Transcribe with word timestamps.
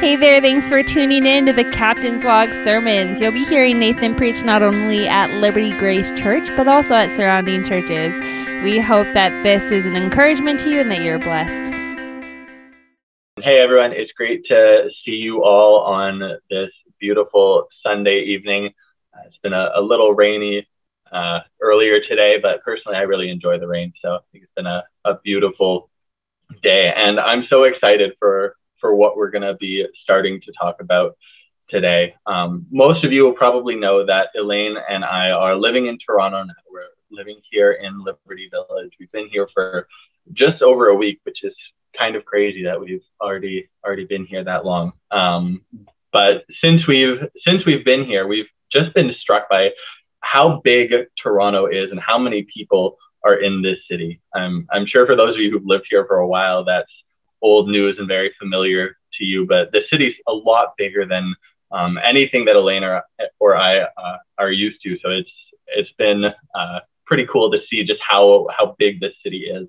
Hey 0.00 0.16
there, 0.16 0.40
thanks 0.40 0.68
for 0.68 0.82
tuning 0.82 1.26
in 1.26 1.44
to 1.44 1.52
the 1.52 1.70
Captain's 1.70 2.24
Log 2.24 2.54
Sermons. 2.54 3.20
You'll 3.20 3.32
be 3.32 3.44
hearing 3.44 3.78
Nathan 3.78 4.14
preach 4.14 4.42
not 4.42 4.62
only 4.62 5.06
at 5.06 5.30
Liberty 5.40 5.76
Grace 5.78 6.10
Church, 6.12 6.48
but 6.56 6.66
also 6.66 6.94
at 6.94 7.14
surrounding 7.14 7.62
churches. 7.64 8.18
We 8.64 8.78
hope 8.78 9.06
that 9.12 9.42
this 9.44 9.62
is 9.70 9.84
an 9.84 9.96
encouragement 9.96 10.58
to 10.60 10.70
you 10.70 10.80
and 10.80 10.90
that 10.90 11.02
you're 11.02 11.18
blessed. 11.18 11.70
Hey 13.42 13.58
everyone, 13.58 13.92
it's 13.92 14.12
great 14.12 14.44
to 14.46 14.88
see 15.04 15.12
you 15.12 15.44
all 15.44 15.80
on 15.80 16.38
this 16.48 16.70
beautiful 16.98 17.68
Sunday 17.82 18.20
evening. 18.20 18.70
Uh, 19.14 19.20
it's 19.26 19.38
been 19.42 19.52
a, 19.52 19.70
a 19.74 19.80
little 19.82 20.14
rainy 20.14 20.66
uh, 21.12 21.40
earlier 21.60 22.00
today, 22.00 22.38
but 22.40 22.62
personally, 22.62 22.96
I 22.96 23.02
really 23.02 23.30
enjoy 23.30 23.58
the 23.58 23.66
rain. 23.66 23.92
So 24.02 24.14
I 24.14 24.18
think 24.32 24.44
it's 24.44 24.52
been 24.54 24.66
a, 24.66 24.84
a 25.04 25.18
beautiful 25.24 25.90
day. 26.62 26.92
And 26.94 27.18
I'm 27.18 27.46
so 27.50 27.64
excited 27.64 28.12
for 28.18 28.56
for 28.80 28.94
what 28.94 29.16
we're 29.16 29.30
going 29.30 29.42
to 29.42 29.54
be 29.54 29.86
starting 30.02 30.40
to 30.42 30.52
talk 30.60 30.80
about 30.80 31.16
today. 31.68 32.14
Um, 32.26 32.66
most 32.70 33.04
of 33.04 33.12
you 33.12 33.24
will 33.24 33.32
probably 33.32 33.76
know 33.76 34.04
that 34.04 34.28
Elaine 34.36 34.76
and 34.88 35.04
I 35.04 35.30
are 35.30 35.54
living 35.54 35.86
in 35.86 35.98
Toronto 36.04 36.42
now. 36.42 36.54
We're 36.70 36.82
living 37.10 37.40
here 37.50 37.72
in 37.72 38.02
Liberty 38.02 38.48
Village. 38.50 38.92
We've 38.98 39.12
been 39.12 39.28
here 39.28 39.48
for 39.54 39.86
just 40.32 40.62
over 40.62 40.88
a 40.88 40.94
week, 40.94 41.20
which 41.24 41.44
is 41.44 41.54
kind 41.98 42.16
of 42.16 42.24
crazy 42.24 42.64
that 42.64 42.80
we've 42.80 43.02
already 43.20 43.68
already 43.84 44.04
been 44.04 44.26
here 44.26 44.44
that 44.44 44.64
long. 44.64 44.92
Um, 45.10 45.62
but 46.12 46.44
since 46.62 46.86
we've 46.86 47.18
since 47.46 47.64
we've 47.64 47.84
been 47.84 48.04
here, 48.04 48.26
we've 48.26 48.48
just 48.72 48.94
been 48.94 49.14
struck 49.20 49.48
by 49.48 49.70
how 50.20 50.60
big 50.62 50.92
Toronto 51.22 51.66
is 51.66 51.90
and 51.90 52.00
how 52.00 52.18
many 52.18 52.46
people 52.54 52.96
are 53.24 53.36
in 53.36 53.62
this 53.62 53.78
city. 53.90 54.20
I'm 54.34 54.66
I'm 54.72 54.86
sure 54.86 55.06
for 55.06 55.16
those 55.16 55.34
of 55.34 55.40
you 55.40 55.50
who've 55.50 55.64
lived 55.64 55.86
here 55.90 56.04
for 56.06 56.18
a 56.18 56.26
while, 56.26 56.64
that's 56.64 56.90
old 57.42 57.68
news 57.68 57.96
and 57.98 58.08
very 58.08 58.32
familiar 58.38 58.96
to 59.18 59.24
you, 59.24 59.46
but 59.46 59.72
the 59.72 59.82
city's 59.90 60.14
a 60.28 60.32
lot 60.32 60.74
bigger 60.76 61.06
than 61.06 61.34
um, 61.72 61.98
anything 62.04 62.44
that 62.46 62.56
Elaine 62.56 62.84
or, 62.84 63.02
or 63.38 63.56
I 63.56 63.80
uh, 63.80 64.16
are 64.38 64.50
used 64.52 64.82
to. 64.82 64.98
So 65.02 65.10
it's 65.10 65.30
it's 65.66 65.92
been 65.98 66.24
uh, 66.24 66.80
pretty 67.06 67.26
cool 67.30 67.50
to 67.50 67.58
see 67.68 67.84
just 67.84 68.00
how 68.06 68.48
how 68.56 68.74
big 68.78 69.00
this 69.00 69.12
city 69.22 69.44
is. 69.44 69.68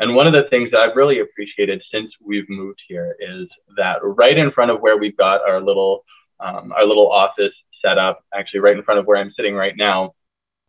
And 0.00 0.14
one 0.14 0.26
of 0.26 0.32
the 0.32 0.48
things 0.48 0.70
that 0.70 0.80
I've 0.80 0.96
really 0.96 1.20
appreciated 1.20 1.82
since 1.92 2.12
we've 2.24 2.48
moved 2.48 2.80
here 2.86 3.16
is 3.18 3.48
that 3.76 3.98
right 4.02 4.38
in 4.38 4.52
front 4.52 4.70
of 4.70 4.80
where 4.80 4.96
we've 4.96 5.16
got 5.16 5.40
our 5.48 5.60
little 5.60 6.04
um, 6.40 6.72
our 6.72 6.84
little 6.84 7.10
office 7.10 7.52
set 7.84 7.98
up, 7.98 8.24
actually 8.34 8.60
right 8.60 8.76
in 8.76 8.82
front 8.82 9.00
of 9.00 9.06
where 9.06 9.16
I'm 9.16 9.32
sitting 9.36 9.54
right 9.54 9.76
now, 9.76 10.14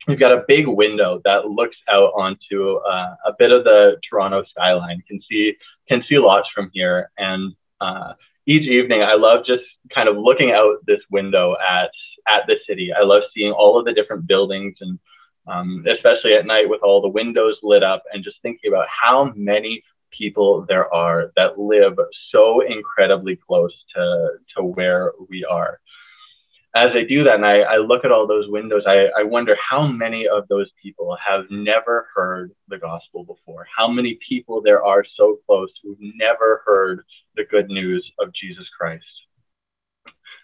we've 0.08 0.20
got 0.20 0.32
a 0.32 0.46
big 0.48 0.68
window 0.68 1.22
that 1.26 1.46
looks 1.46 1.78
out 1.90 2.12
onto 2.16 2.78
uh, 2.78 3.16
a 3.26 3.34
bit 3.38 3.52
of 3.52 3.64
the 3.64 3.98
Toronto 4.10 4.44
skyline. 4.50 4.98
You 4.98 5.04
can 5.08 5.22
see 5.30 5.56
can 5.90 6.04
see 6.08 6.18
lots 6.18 6.48
from 6.54 6.70
here. 6.73 7.12
And 7.18 7.56
uh, 7.82 8.14
each 8.45 8.68
evening, 8.68 9.02
I 9.02 9.16
love 9.16 9.45
just 9.45 9.64
kind 9.94 10.08
of 10.08 10.18
looking 10.18 10.52
out 10.52 10.78
this 10.86 11.02
window 11.12 11.56
at 11.59 11.90
at 12.28 12.45
the 12.48 12.56
city. 12.68 12.92
I 12.94 13.04
love 13.04 13.23
seeing 13.34 13.52
all 13.52 13.80
of 13.80 13.86
the 13.86 13.94
different 13.94 14.28
buildings 14.28 14.76
and 14.82 15.00
um, 15.48 15.84
especially 15.88 16.34
at 16.34 16.45
night 16.45 16.70
with 16.70 16.82
all 16.84 17.02
the 17.02 17.08
windows 17.08 17.58
lit 17.64 17.82
up 17.82 18.04
and 18.14 18.23
just 18.23 18.38
thinking 18.42 18.72
about 18.72 18.88
how 18.88 19.32
many 19.36 19.84
people 20.12 20.66
there 20.67 20.94
are 20.94 21.32
that 21.36 21.58
live 21.58 21.98
so 22.32 22.62
incredibly 22.62 23.36
close 23.36 23.73
to, 23.95 24.30
to 24.56 24.64
where 24.64 25.14
we 25.30 25.45
are 25.45 25.80
as 26.75 26.92
I 26.94 27.03
do 27.08 27.23
that 27.23 27.36
and 27.36 27.45
I, 27.45 27.62
I 27.62 27.78
look 27.78 28.06
at 28.06 28.12
all 28.12 28.28
those 28.28 28.50
windows, 28.50 28.84
I, 28.86 29.08
I 29.17 29.23
wonder 29.23 29.56
how 29.58 29.88
many 29.88 30.28
of 30.28 30.48
those 30.50 30.70
people 30.81 31.17
have 31.26 31.45
never 31.50 32.08
heard 32.16 32.52
the 32.67 32.78
gospel 32.78 33.23
before. 33.23 33.66
How 33.76 33.88
many 33.88 34.20
people 34.28 34.61
there 34.61 34.84
are 34.84 35.03
so 35.17 35.39
close 35.48 35.72
who've 35.84 35.98
never 36.00 36.61
heard 36.66 37.03
the 37.39 37.45
good 37.45 37.70
news 37.70 38.09
of 38.20 38.34
Jesus 38.34 38.67
Christ. 38.78 39.06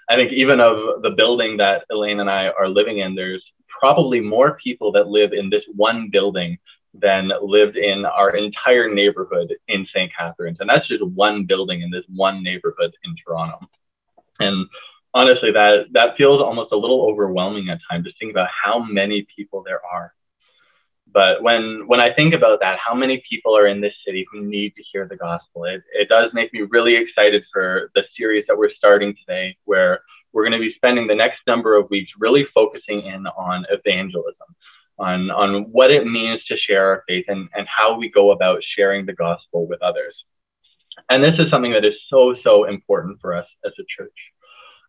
I 0.09 0.15
think 0.15 0.31
even 0.31 0.59
of 0.59 1.01
the 1.01 1.13
building 1.15 1.57
that 1.57 1.83
Elaine 1.91 2.19
and 2.19 2.29
I 2.29 2.47
are 2.47 2.69
living 2.69 2.99
in, 2.99 3.15
there's 3.15 3.43
probably 3.67 4.21
more 4.21 4.57
people 4.63 4.91
that 4.93 5.07
live 5.07 5.33
in 5.33 5.49
this 5.49 5.63
one 5.75 6.09
building 6.11 6.57
than 6.93 7.31
lived 7.41 7.75
in 7.75 8.05
our 8.05 8.35
entire 8.35 8.93
neighborhood 8.93 9.53
in 9.67 9.85
St. 9.93 10.11
Catharines. 10.17 10.57
And 10.61 10.69
that's 10.69 10.87
just 10.87 11.05
one 11.05 11.45
building 11.45 11.81
in 11.81 11.91
this 11.91 12.05
one 12.07 12.41
neighborhood 12.41 12.93
in 13.03 13.15
Toronto. 13.25 13.59
And 14.39 14.67
honestly, 15.15 15.51
that 15.51 15.85
that 15.93 16.17
feels 16.17 16.41
almost 16.41 16.71
a 16.71 16.77
little 16.77 17.09
overwhelming 17.09 17.69
at 17.69 17.79
times. 17.89 18.05
Just 18.05 18.19
think 18.19 18.31
about 18.31 18.49
how 18.63 18.83
many 18.83 19.25
people 19.35 19.63
there 19.63 19.81
are. 19.83 20.13
But 21.11 21.41
when 21.41 21.87
when 21.87 21.99
I 21.99 22.13
think 22.13 22.35
about 22.35 22.59
that, 22.59 22.77
how 22.85 22.93
many 22.93 23.23
people 23.27 23.57
are 23.57 23.67
in 23.67 23.81
this 23.81 23.93
city 24.05 24.25
who 24.31 24.43
need 24.43 24.75
to 24.75 24.83
hear 24.91 25.07
the 25.07 25.15
gospel? 25.15 25.63
It, 25.63 25.81
it 25.93 26.09
does 26.09 26.29
make 26.33 26.53
me 26.53 26.61
really 26.69 26.95
excited 26.95 27.43
for 27.51 27.89
the 27.95 28.03
series 28.17 28.45
that 28.47 28.57
we're 28.57 28.73
starting 28.77 29.15
today, 29.15 29.57
where 29.63 30.01
we're 30.33 30.43
going 30.43 30.59
to 30.59 30.59
be 30.59 30.73
spending 30.75 31.07
the 31.07 31.15
next 31.15 31.39
number 31.47 31.77
of 31.77 31.89
weeks 31.89 32.11
really 32.19 32.45
focusing 32.53 33.05
in 33.05 33.25
on 33.25 33.65
evangelism, 33.69 34.49
on, 34.99 35.31
on 35.31 35.71
what 35.71 35.91
it 35.91 36.05
means 36.05 36.43
to 36.49 36.57
share 36.57 36.85
our 36.89 37.03
faith 37.07 37.23
and, 37.29 37.47
and 37.53 37.65
how 37.69 37.97
we 37.97 38.09
go 38.09 38.31
about 38.31 38.59
sharing 38.75 39.05
the 39.05 39.13
gospel 39.13 39.65
with 39.65 39.81
others. 39.81 40.13
And 41.09 41.23
this 41.23 41.35
is 41.39 41.49
something 41.49 41.71
that 41.71 41.85
is 41.85 41.93
so, 42.09 42.35
so 42.43 42.65
important 42.65 43.21
for 43.21 43.33
us 43.33 43.47
as 43.65 43.71
a 43.79 43.83
church. 43.97 44.11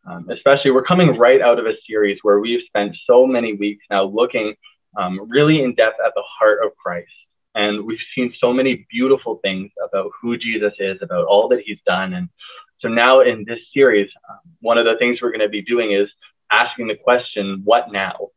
Um, 0.07 0.29
especially, 0.31 0.71
we're 0.71 0.85
coming 0.85 1.19
right 1.19 1.41
out 1.41 1.59
of 1.59 1.67
a 1.67 1.75
series 1.87 2.19
where 2.23 2.39
we've 2.39 2.65
spent 2.67 2.97
so 3.07 3.27
many 3.27 3.55
weeks 3.55 3.85
now 3.91 4.05
looking 4.05 4.55
um, 4.97 5.29
really 5.29 5.63
in 5.63 5.75
depth 5.75 5.99
at 6.05 6.13
the 6.15 6.23
heart 6.39 6.61
of 6.65 6.77
Christ. 6.77 7.11
And 7.55 7.87
we've 7.87 7.99
seen 8.15 8.33
so 8.39 8.53
many 8.53 8.87
beautiful 8.91 9.41
things 9.43 9.71
about 9.83 10.11
who 10.21 10.37
Jesus 10.37 10.75
is, 10.79 10.99
about 11.03 11.27
all 11.27 11.49
that 11.49 11.63
he's 11.65 11.79
done. 11.87 12.13
And 12.13 12.29
so 12.81 12.89
now 12.89 13.21
in 13.21 13.45
this 13.47 13.59
series, 13.75 14.11
um, 14.31 14.39
one 14.61 14.79
of 14.79 14.85
the 14.85 14.97
things 14.99 15.21
we're 15.21 15.33
going 15.33 15.41
to 15.41 15.49
be 15.49 15.63
doing 15.63 15.93
is 15.93 16.09
asking 16.53 16.89
the 16.89 16.97
question, 16.97 17.63
what 17.65 17.91
now? 17.91 18.29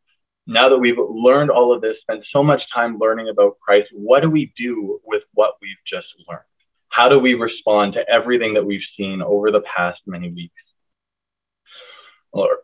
Now 0.48 0.70
that 0.70 0.80
we've 0.80 0.98
learned 0.98 1.52
all 1.52 1.76
of 1.76 1.82
this, 1.82 1.98
spent 2.02 2.26
so 2.32 2.42
much 2.42 2.62
time 2.74 2.98
learning 2.98 3.30
about 3.30 3.60
Christ, 3.60 3.90
what 3.92 4.22
do 4.22 4.30
we 4.30 4.52
do 4.58 5.00
with 5.06 5.24
what 5.34 5.56
we've 5.62 5.78
just 5.88 6.08
learned? 6.28 6.42
How 6.88 7.10
do 7.10 7.20
we 7.20 7.36
respond 7.36 7.94
to 7.94 8.10
everything 8.10 8.56
that 8.56 8.66
we've 8.66 8.82
seen 8.98 9.22
over 9.22 9.52
the 9.52 9.62
past 9.62 10.00
many 10.08 10.32
weeks? 10.32 10.56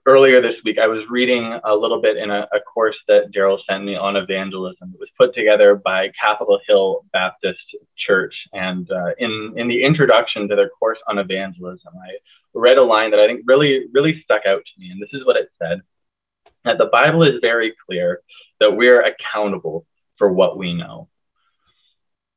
Earlier 0.05 0.41
this 0.41 0.55
week, 0.63 0.77
I 0.77 0.87
was 0.87 1.03
reading 1.09 1.59
a 1.63 1.73
little 1.73 2.01
bit 2.01 2.17
in 2.17 2.29
a, 2.29 2.47
a 2.53 2.59
course 2.61 2.95
that 3.07 3.31
Daryl 3.35 3.59
sent 3.67 3.83
me 3.83 3.95
on 3.95 4.15
evangelism. 4.15 4.91
It 4.93 4.99
was 4.99 5.09
put 5.17 5.33
together 5.33 5.75
by 5.75 6.11
Capitol 6.19 6.59
Hill 6.67 7.05
Baptist 7.11 7.59
Church. 7.97 8.33
And 8.53 8.89
uh, 8.91 9.11
in, 9.17 9.53
in 9.57 9.67
the 9.67 9.83
introduction 9.83 10.47
to 10.47 10.55
their 10.55 10.69
course 10.69 10.99
on 11.07 11.17
evangelism, 11.17 11.93
I 11.95 12.17
read 12.53 12.77
a 12.77 12.83
line 12.83 13.11
that 13.11 13.19
I 13.19 13.27
think 13.27 13.41
really, 13.45 13.85
really 13.91 14.21
stuck 14.23 14.45
out 14.45 14.61
to 14.63 14.79
me. 14.79 14.91
And 14.91 15.01
this 15.01 15.09
is 15.13 15.25
what 15.25 15.37
it 15.37 15.49
said 15.61 15.81
that 16.63 16.77
the 16.77 16.89
Bible 16.91 17.23
is 17.23 17.35
very 17.41 17.73
clear 17.85 18.21
that 18.59 18.75
we're 18.75 19.01
accountable 19.03 19.85
for 20.17 20.31
what 20.31 20.57
we 20.57 20.73
know. 20.73 21.07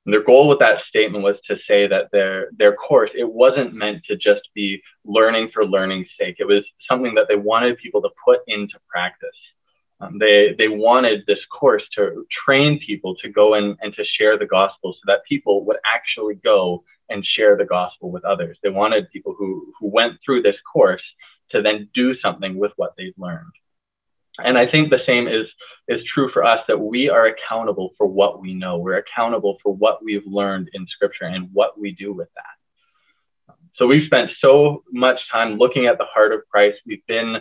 And 0.08 0.14
their 0.14 0.24
goal 0.24 0.48
with 0.48 0.58
that 0.60 0.78
statement 0.88 1.22
was 1.22 1.36
to 1.48 1.56
say 1.68 1.86
that 1.86 2.10
their 2.12 2.48
their 2.56 2.74
course 2.74 3.10
it 3.14 3.30
wasn't 3.30 3.74
meant 3.74 4.02
to 4.06 4.16
just 4.16 4.40
be 4.54 4.80
learning 5.04 5.50
for 5.52 5.66
learning's 5.66 6.06
sake. 6.18 6.36
It 6.38 6.46
was 6.46 6.64
something 6.90 7.14
that 7.14 7.26
they 7.28 7.36
wanted 7.36 7.76
people 7.76 8.00
to 8.00 8.08
put 8.24 8.40
into 8.46 8.78
practice. 8.88 9.28
Um, 10.00 10.18
they 10.18 10.54
they 10.56 10.68
wanted 10.68 11.24
this 11.26 11.44
course 11.52 11.82
to 11.96 12.24
train 12.46 12.80
people 12.86 13.16
to 13.16 13.28
go 13.28 13.52
in 13.52 13.76
and 13.82 13.92
to 13.96 14.04
share 14.16 14.38
the 14.38 14.46
gospel 14.46 14.94
so 14.94 15.00
that 15.08 15.26
people 15.28 15.66
would 15.66 15.76
actually 15.84 16.36
go 16.36 16.84
and 17.10 17.22
share 17.36 17.58
the 17.58 17.66
gospel 17.66 18.10
with 18.10 18.24
others. 18.24 18.56
They 18.62 18.70
wanted 18.70 19.10
people 19.10 19.34
who 19.38 19.74
who 19.78 19.88
went 19.88 20.14
through 20.24 20.40
this 20.40 20.56
course 20.72 21.04
to 21.50 21.60
then 21.60 21.90
do 21.92 22.16
something 22.20 22.56
with 22.56 22.72
what 22.76 22.94
they've 22.96 23.12
learned. 23.18 23.52
And 24.38 24.56
I 24.56 24.70
think 24.70 24.90
the 24.90 25.00
same 25.06 25.26
is, 25.26 25.46
is 25.88 26.00
true 26.14 26.30
for 26.32 26.44
us 26.44 26.60
that 26.68 26.78
we 26.78 27.08
are 27.08 27.26
accountable 27.26 27.90
for 27.98 28.06
what 28.06 28.40
we 28.40 28.54
know. 28.54 28.78
We're 28.78 28.98
accountable 28.98 29.58
for 29.62 29.74
what 29.74 30.02
we've 30.02 30.26
learned 30.26 30.70
in 30.74 30.86
scripture 30.86 31.24
and 31.24 31.48
what 31.52 31.78
we 31.78 31.92
do 31.92 32.12
with 32.12 32.28
that. 32.36 33.54
So 33.76 33.86
we've 33.86 34.06
spent 34.06 34.30
so 34.40 34.82
much 34.92 35.18
time 35.32 35.56
looking 35.56 35.86
at 35.86 35.98
the 35.98 36.04
heart 36.04 36.32
of 36.32 36.40
Christ. 36.50 36.78
We've 36.84 37.06
been, 37.06 37.36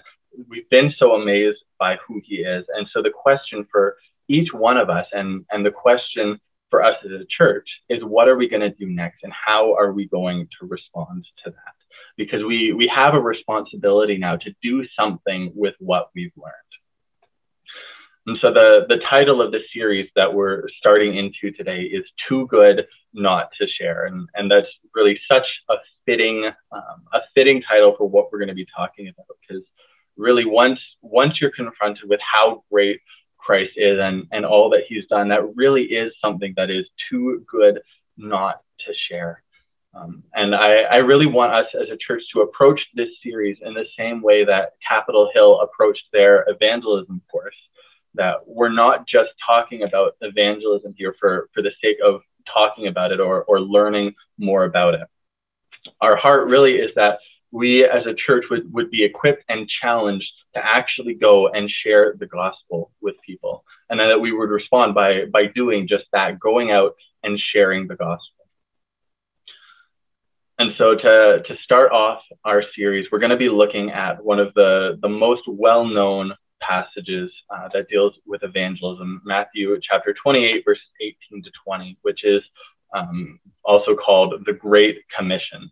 we've 0.48 0.70
been 0.70 0.94
so 0.98 1.14
amazed 1.14 1.58
by 1.80 1.98
who 2.08 2.22
he 2.24 2.38
is. 2.38 2.66
And 2.76 2.88
so 2.94 3.02
the 3.02 3.10
question 3.10 3.66
for 3.72 3.98
each 4.28 4.50
one 4.54 4.78
of 4.78 4.90
us 4.90 5.08
and, 5.14 5.46
and 5.52 5.66
the 5.66 5.72
question 5.72 6.40
for 6.70 6.84
us 6.84 6.96
as 7.06 7.12
a 7.12 7.26
church 7.26 7.68
is 7.90 8.04
what 8.04 8.28
are 8.28 8.36
we 8.36 8.50
going 8.50 8.62
to 8.62 8.70
do 8.70 8.88
next 8.88 9.24
and 9.24 9.34
how 9.34 9.74
are 9.76 9.94
we 9.94 10.08
going 10.08 10.48
to 10.60 10.68
respond 10.68 11.26
to 11.44 11.50
that? 11.52 11.74
Because 12.18 12.44
we, 12.44 12.74
we 12.74 12.92
have 12.94 13.14
a 13.14 13.20
responsibility 13.20 14.18
now 14.18 14.36
to 14.38 14.52
do 14.62 14.86
something 15.00 15.52
with 15.56 15.76
what 15.80 16.10
we've 16.14 16.34
learned. 16.36 16.54
And 18.28 18.38
so 18.42 18.52
the, 18.54 18.86
the 18.90 19.00
title 19.10 19.42
of 19.42 19.54
the 19.54 19.62
series 19.74 20.10
that 20.18 20.32
we're 20.32 20.64
starting 20.78 21.16
into 21.16 21.56
today 21.56 21.84
is 21.84 22.04
Too 22.28 22.46
Good 22.48 22.86
Not 23.14 23.50
to 23.58 23.66
Share. 23.80 24.06
And, 24.06 24.28
and 24.36 24.52
that's 24.52 24.68
really 24.94 25.18
such 25.32 25.46
a 25.70 25.76
fitting, 26.06 26.52
um, 26.74 27.04
a 27.14 27.20
fitting 27.34 27.62
title 27.62 27.96
for 27.98 28.08
what 28.08 28.30
we're 28.30 28.40
going 28.40 28.50
to 28.50 28.54
be 28.54 28.68
talking 28.76 29.08
about. 29.08 29.28
Because 29.48 29.64
really 30.18 30.44
once, 30.44 30.80
once 31.02 31.40
you're 31.40 31.52
confronted 31.52 32.10
with 32.10 32.20
how 32.20 32.66
great 32.70 33.00
Christ 33.38 33.72
is 33.78 33.98
and, 33.98 34.28
and 34.34 34.46
all 34.46 34.70
that 34.72 34.84
he's 34.90 35.06
done, 35.10 35.30
that 35.30 35.56
really 35.56 35.84
is 35.84 36.12
something 36.22 36.54
that 36.58 36.70
is 36.70 36.86
too 37.10 37.46
good 37.50 37.80
not 38.18 38.62
to 38.86 38.94
share. 39.10 39.42
Um, 39.94 40.24
and 40.34 40.54
I, 40.54 40.82
I, 40.82 40.98
really 40.98 41.26
want 41.26 41.54
us 41.54 41.66
as 41.74 41.90
a 41.90 41.98
church 41.98 42.22
to 42.34 42.42
approach 42.42 42.80
this 42.94 43.08
series 43.24 43.58
in 43.62 43.74
the 43.74 43.86
same 43.98 44.22
way 44.22 44.46
that 44.46 44.74
Capitol 44.88 45.32
Hill 45.34 45.62
approached 45.62 46.04
their 46.12 46.46
evangelism 46.50 47.22
course. 47.32 47.56
That 48.18 48.38
we're 48.46 48.70
not 48.70 49.08
just 49.08 49.30
talking 49.46 49.84
about 49.84 50.16
evangelism 50.22 50.94
here 50.98 51.16
for, 51.20 51.50
for 51.54 51.62
the 51.62 51.72
sake 51.82 51.98
of 52.04 52.22
talking 52.52 52.88
about 52.88 53.12
it 53.12 53.20
or, 53.20 53.44
or 53.44 53.60
learning 53.60 54.16
more 54.38 54.66
about 54.66 54.96
it. 54.96 55.08
Our 56.02 56.16
heart 56.16 56.48
really 56.48 56.76
is 56.76 56.92
that 56.96 57.20
we 57.52 57.86
as 57.86 58.06
a 58.06 58.14
church 58.14 58.46
would, 58.50 58.72
would 58.74 58.92
be 58.92 59.04
equipped 59.04 59.44
and 59.50 59.70
challenged 59.82 60.30
to 60.54 60.66
actually 60.66 61.14
go 61.14 61.48
and 61.48 61.70
share 61.70 62.16
the 62.20 62.26
gospel 62.26 62.92
with 63.02 63.16
people. 63.26 63.64
And 63.90 64.00
that 64.00 64.20
we 64.20 64.34
would 64.34 64.50
respond 64.50 64.94
by, 64.96 65.26
by 65.32 65.46
doing 65.46 65.88
just 65.88 66.06
that, 66.12 66.40
going 66.40 66.72
out 66.72 66.96
and 67.24 67.40
sharing 67.40 67.88
the 67.88 67.96
gospel. 67.96 68.46
And 70.60 70.74
so 70.78 70.96
to, 70.96 71.44
to 71.48 71.58
start 71.64 71.92
off 71.92 72.22
our 72.44 72.64
series, 72.76 73.08
we're 73.12 73.20
going 73.20 73.30
to 73.30 73.38
be 73.38 73.50
looking 73.50 73.92
at 73.92 74.24
one 74.24 74.40
of 74.40 74.54
the, 74.56 74.98
the 75.02 75.08
most 75.08 75.44
well-known 75.48 76.34
passages 76.62 77.32
uh, 77.50 77.70
that 77.74 77.90
deals 77.90 78.14
with 78.26 78.44
evangelism, 78.44 79.22
Matthew 79.26 79.80
chapter 79.82 80.14
28, 80.14 80.64
verses 80.66 80.84
18 81.02 81.44
to 81.44 81.52
20, 81.66 81.98
which 82.02 82.24
is 82.24 82.42
um, 82.94 83.40
also 83.64 83.96
called 83.96 84.34
the 84.46 84.54
Great 84.54 84.98
Commission. 85.16 85.72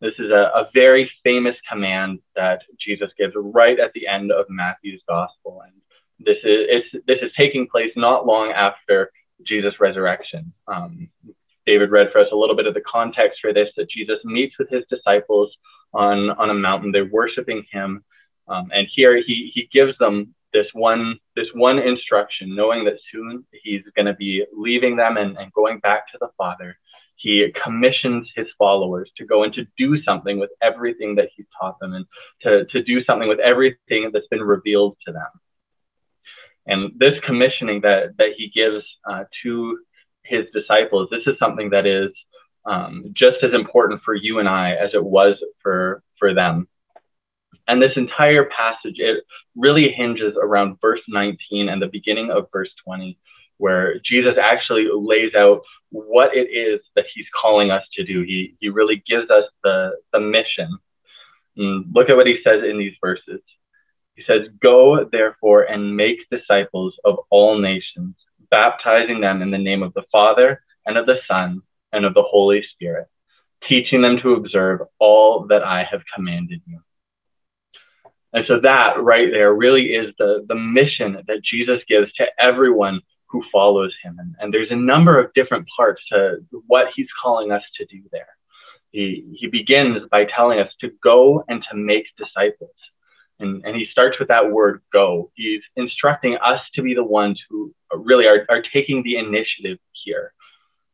This 0.00 0.14
is 0.18 0.30
a, 0.30 0.50
a, 0.54 0.68
very 0.74 1.10
famous 1.22 1.54
command 1.70 2.18
that 2.34 2.62
Jesus 2.80 3.10
gives 3.16 3.34
right 3.36 3.78
at 3.78 3.92
the 3.92 4.08
end 4.08 4.32
of 4.32 4.46
Matthew's 4.48 5.02
gospel. 5.08 5.62
And 5.64 5.72
this 6.18 6.38
is, 6.44 7.00
this 7.06 7.18
is 7.22 7.30
taking 7.36 7.68
place 7.68 7.92
not 7.94 8.26
long 8.26 8.50
after 8.50 9.12
Jesus' 9.46 9.74
resurrection. 9.80 10.52
Um, 10.66 11.08
David 11.66 11.90
read 11.90 12.10
for 12.12 12.18
us 12.18 12.28
a 12.32 12.36
little 12.36 12.56
bit 12.56 12.66
of 12.66 12.74
the 12.74 12.80
context 12.80 13.38
for 13.40 13.52
this 13.52 13.68
that 13.76 13.88
Jesus 13.88 14.18
meets 14.24 14.58
with 14.58 14.68
his 14.70 14.84
disciples 14.90 15.56
on, 15.94 16.30
on 16.30 16.50
a 16.50 16.54
mountain. 16.54 16.90
They're 16.90 17.04
worshiping 17.04 17.64
him. 17.70 18.04
Um, 18.48 18.70
and 18.72 18.88
here 18.94 19.16
he, 19.16 19.50
he 19.54 19.68
gives 19.72 19.96
them 19.98 20.34
this 20.52 20.66
one, 20.72 21.18
this 21.36 21.48
one 21.54 21.78
instruction, 21.78 22.54
knowing 22.54 22.84
that 22.84 22.98
soon 23.10 23.44
he's 23.62 23.82
going 23.96 24.06
to 24.06 24.14
be 24.14 24.44
leaving 24.56 24.96
them 24.96 25.16
and, 25.16 25.36
and 25.38 25.52
going 25.52 25.78
back 25.78 26.10
to 26.12 26.18
the 26.20 26.28
Father. 26.36 26.76
He 27.16 27.52
commissions 27.62 28.28
his 28.34 28.48
followers 28.58 29.08
to 29.16 29.24
go 29.24 29.44
and 29.44 29.54
to 29.54 29.64
do 29.78 30.02
something 30.02 30.40
with 30.40 30.50
everything 30.60 31.14
that 31.16 31.28
he's 31.36 31.46
taught 31.58 31.78
them 31.78 31.94
and 31.94 32.04
to, 32.42 32.64
to 32.66 32.82
do 32.82 33.04
something 33.04 33.28
with 33.28 33.38
everything 33.38 34.10
that's 34.12 34.26
been 34.28 34.42
revealed 34.42 34.96
to 35.06 35.12
them. 35.12 35.28
And 36.66 36.92
this 36.98 37.14
commissioning 37.24 37.80
that, 37.82 38.16
that 38.18 38.30
he 38.36 38.50
gives 38.52 38.84
uh, 39.08 39.24
to 39.42 39.78
his 40.24 40.46
disciples, 40.52 41.08
this 41.10 41.26
is 41.26 41.38
something 41.38 41.70
that 41.70 41.86
is 41.86 42.10
um, 42.64 43.12
just 43.14 43.38
as 43.42 43.52
important 43.54 44.02
for 44.04 44.14
you 44.14 44.38
and 44.38 44.48
I 44.48 44.72
as 44.72 44.90
it 44.92 45.04
was 45.04 45.36
for, 45.62 46.02
for 46.18 46.34
them. 46.34 46.68
And 47.68 47.80
this 47.80 47.92
entire 47.96 48.46
passage, 48.46 48.96
it 48.98 49.24
really 49.56 49.92
hinges 49.92 50.34
around 50.40 50.78
verse 50.80 51.00
19 51.08 51.68
and 51.68 51.80
the 51.80 51.86
beginning 51.86 52.30
of 52.30 52.48
verse 52.52 52.70
20, 52.84 53.18
where 53.58 53.98
Jesus 54.00 54.34
actually 54.40 54.88
lays 54.92 55.34
out 55.34 55.62
what 55.90 56.34
it 56.36 56.50
is 56.50 56.80
that 56.96 57.06
he's 57.14 57.26
calling 57.40 57.70
us 57.70 57.84
to 57.94 58.04
do. 58.04 58.22
He, 58.22 58.56
he 58.60 58.68
really 58.68 59.02
gives 59.06 59.30
us 59.30 59.44
the, 59.62 59.96
the 60.12 60.20
mission. 60.20 60.76
And 61.56 61.86
look 61.94 62.08
at 62.08 62.16
what 62.16 62.26
he 62.26 62.38
says 62.42 62.62
in 62.68 62.78
these 62.78 62.94
verses. 63.00 63.40
He 64.16 64.24
says, 64.26 64.48
Go 64.60 65.08
therefore 65.10 65.64
and 65.64 65.96
make 65.96 66.18
disciples 66.30 66.94
of 67.04 67.18
all 67.30 67.58
nations 67.58 68.14
baptizing 68.52 69.20
them 69.20 69.42
in 69.42 69.50
the 69.50 69.58
name 69.58 69.82
of 69.82 69.94
the 69.94 70.04
Father 70.12 70.62
and 70.86 70.96
of 70.96 71.06
the 71.06 71.18
Son 71.26 71.62
and 71.92 72.04
of 72.04 72.14
the 72.14 72.22
Holy 72.22 72.62
Spirit, 72.74 73.08
teaching 73.68 74.02
them 74.02 74.18
to 74.22 74.34
observe 74.34 74.82
all 75.00 75.46
that 75.48 75.64
I 75.64 75.84
have 75.90 76.02
commanded 76.14 76.60
you. 76.66 76.80
And 78.32 78.44
so 78.46 78.60
that 78.60 79.02
right 79.02 79.30
there 79.30 79.54
really 79.54 79.94
is 79.94 80.14
the, 80.18 80.44
the 80.48 80.54
mission 80.54 81.18
that 81.26 81.44
Jesus 81.44 81.80
gives 81.86 82.12
to 82.14 82.26
everyone 82.38 83.00
who 83.26 83.42
follows 83.52 83.94
him. 84.02 84.16
And, 84.18 84.34
and 84.40 84.54
there's 84.54 84.70
a 84.70 84.76
number 84.76 85.18
of 85.18 85.32
different 85.34 85.66
parts 85.76 86.02
to 86.10 86.38
what 86.66 86.88
he's 86.94 87.08
calling 87.22 87.52
us 87.52 87.62
to 87.76 87.86
do 87.86 88.02
there. 88.10 88.28
He, 88.90 89.36
he 89.38 89.46
begins 89.46 90.02
by 90.10 90.26
telling 90.26 90.60
us 90.60 90.70
to 90.80 90.90
go 91.02 91.44
and 91.48 91.64
to 91.70 91.76
make 91.76 92.04
disciples. 92.18 92.74
And, 93.40 93.64
and 93.64 93.74
he 93.74 93.86
starts 93.90 94.18
with 94.18 94.28
that 94.28 94.50
word 94.50 94.82
go. 94.92 95.30
He's 95.34 95.62
instructing 95.76 96.36
us 96.36 96.60
to 96.74 96.82
be 96.82 96.94
the 96.94 97.04
ones 97.04 97.40
who 97.48 97.74
really 97.92 98.26
are, 98.26 98.46
are 98.48 98.62
taking 98.72 99.02
the 99.02 99.16
initiative 99.16 99.78
here. 100.04 100.32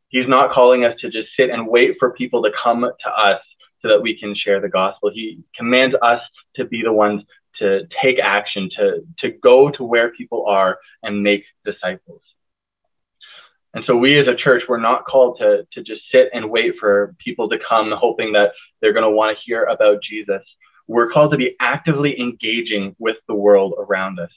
He's 0.07 0.27
not 0.27 0.51
calling 0.51 0.85
us 0.85 0.99
to 1.01 1.09
just 1.09 1.27
sit 1.37 1.49
and 1.49 1.67
wait 1.67 1.97
for 1.99 2.11
people 2.11 2.41
to 2.43 2.51
come 2.63 2.81
to 2.81 3.09
us 3.09 3.41
so 3.81 3.87
that 3.87 4.01
we 4.01 4.17
can 4.17 4.35
share 4.35 4.59
the 4.59 4.69
gospel. 4.69 5.11
He 5.13 5.43
commands 5.57 5.95
us 6.01 6.21
to 6.55 6.65
be 6.65 6.81
the 6.83 6.93
ones 6.93 7.23
to 7.59 7.87
take 8.01 8.19
action, 8.19 8.69
to, 8.77 9.05
to 9.19 9.31
go 9.31 9.69
to 9.71 9.83
where 9.83 10.11
people 10.11 10.45
are 10.47 10.79
and 11.03 11.23
make 11.23 11.43
disciples. 11.65 12.21
And 13.73 13.83
so 13.85 13.95
we 13.95 14.19
as 14.19 14.27
a 14.27 14.35
church, 14.35 14.63
we're 14.67 14.79
not 14.79 15.05
called 15.05 15.37
to, 15.39 15.67
to 15.73 15.83
just 15.83 16.01
sit 16.11 16.29
and 16.33 16.49
wait 16.49 16.75
for 16.79 17.15
people 17.23 17.49
to 17.49 17.59
come 17.67 17.91
hoping 17.91 18.33
that 18.33 18.51
they're 18.81 18.93
going 18.93 19.03
to 19.03 19.11
want 19.11 19.37
to 19.37 19.43
hear 19.45 19.65
about 19.65 20.01
Jesus 20.01 20.41
we're 20.89 21.11
called 21.11 21.31
to 21.31 21.37
be 21.37 21.55
actively 21.61 22.19
engaging 22.19 22.95
with 22.97 23.17
the 23.27 23.33
world 23.35 23.75
around 23.77 24.19
us 24.19 24.31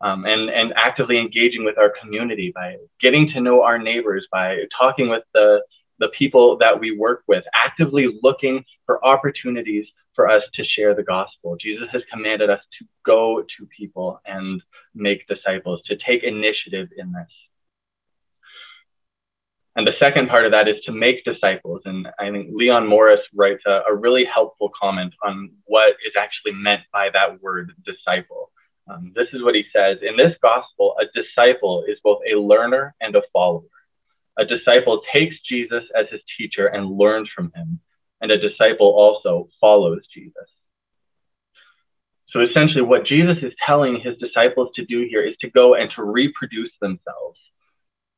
um, 0.00 0.24
and, 0.24 0.48
and 0.48 0.72
actively 0.74 1.18
engaging 1.18 1.62
with 1.62 1.76
our 1.76 1.92
community 2.00 2.50
by 2.54 2.76
getting 3.02 3.28
to 3.32 3.40
know 3.40 3.62
our 3.62 3.78
neighbors, 3.78 4.26
by 4.32 4.60
talking 4.76 5.10
with 5.10 5.22
the, 5.34 5.60
the 6.00 6.08
people 6.18 6.56
that 6.58 6.80
we 6.80 6.96
work 6.96 7.22
with, 7.28 7.44
actively 7.54 8.18
looking 8.22 8.64
for 8.86 9.04
opportunities 9.04 9.86
for 10.14 10.28
us 10.28 10.42
to 10.54 10.64
share 10.64 10.94
the 10.94 11.02
gospel. 11.02 11.56
Jesus 11.60 11.88
has 11.92 12.02
commanded 12.12 12.50
us 12.50 12.60
to 12.78 12.86
go 13.06 13.42
to 13.42 13.66
people 13.78 14.20
and 14.26 14.60
make 14.94 15.28
disciples, 15.28 15.80
to 15.86 15.96
take 15.96 16.24
initiative 16.24 16.88
in 16.96 17.12
this. 17.12 17.28
And 19.76 19.86
the 19.86 19.94
second 20.00 20.28
part 20.28 20.46
of 20.46 20.52
that 20.52 20.68
is 20.68 20.82
to 20.86 20.92
make 20.92 21.24
disciples. 21.24 21.82
And 21.84 22.08
I 22.18 22.30
think 22.30 22.50
Leon 22.52 22.88
Morris 22.88 23.20
writes 23.34 23.62
a, 23.66 23.82
a 23.88 23.94
really 23.94 24.24
helpful 24.24 24.70
comment 24.78 25.14
on 25.22 25.52
what 25.66 25.92
is 26.04 26.14
actually 26.18 26.52
meant 26.52 26.80
by 26.92 27.08
that 27.12 27.40
word 27.40 27.72
disciple. 27.86 28.50
Um, 28.90 29.12
this 29.14 29.28
is 29.32 29.44
what 29.44 29.54
he 29.54 29.64
says 29.74 29.98
In 30.02 30.16
this 30.16 30.34
gospel, 30.42 30.96
a 31.00 31.04
disciple 31.14 31.84
is 31.86 31.98
both 32.02 32.18
a 32.30 32.36
learner 32.36 32.94
and 33.00 33.14
a 33.14 33.22
follower. 33.32 33.62
A 34.38 34.44
disciple 34.44 35.02
takes 35.12 35.36
Jesus 35.48 35.84
as 35.94 36.06
his 36.10 36.20
teacher 36.38 36.66
and 36.68 36.96
learns 36.96 37.28
from 37.34 37.52
him, 37.54 37.80
and 38.20 38.30
a 38.30 38.38
disciple 38.38 38.88
also 38.88 39.48
follows 39.60 40.00
Jesus. 40.14 40.48
So 42.30 42.40
essentially, 42.40 42.82
what 42.82 43.06
Jesus 43.06 43.38
is 43.42 43.52
telling 43.66 44.00
his 44.00 44.16
disciples 44.18 44.70
to 44.76 44.84
do 44.84 45.06
here 45.10 45.22
is 45.22 45.36
to 45.40 45.50
go 45.50 45.74
and 45.74 45.90
to 45.96 46.04
reproduce 46.04 46.70
themselves 46.80 47.38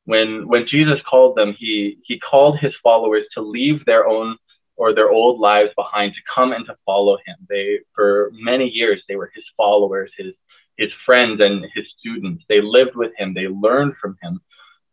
when 0.04 0.48
when 0.48 0.66
Jesus 0.66 0.98
called 1.08 1.36
them, 1.36 1.54
he 1.58 1.98
he 2.04 2.18
called 2.18 2.58
his 2.58 2.72
followers 2.82 3.24
to 3.34 3.40
leave 3.40 3.84
their 3.84 4.06
own 4.06 4.36
or 4.76 4.94
their 4.94 5.10
old 5.10 5.38
lives 5.38 5.70
behind 5.76 6.14
to 6.14 6.20
come 6.34 6.52
and 6.52 6.66
to 6.66 6.76
follow 6.84 7.16
him. 7.26 7.36
They 7.48 7.80
for 7.94 8.30
many 8.32 8.68
years 8.68 9.02
they 9.08 9.16
were 9.16 9.30
his 9.34 9.44
followers, 9.56 10.10
his 10.16 10.34
his 10.76 10.90
friends 11.06 11.40
and 11.40 11.64
his 11.74 11.84
students. 11.98 12.44
They 12.48 12.60
lived 12.60 12.96
with 12.96 13.12
him, 13.16 13.34
they 13.34 13.48
learned 13.48 13.94
from 14.00 14.16
him. 14.22 14.40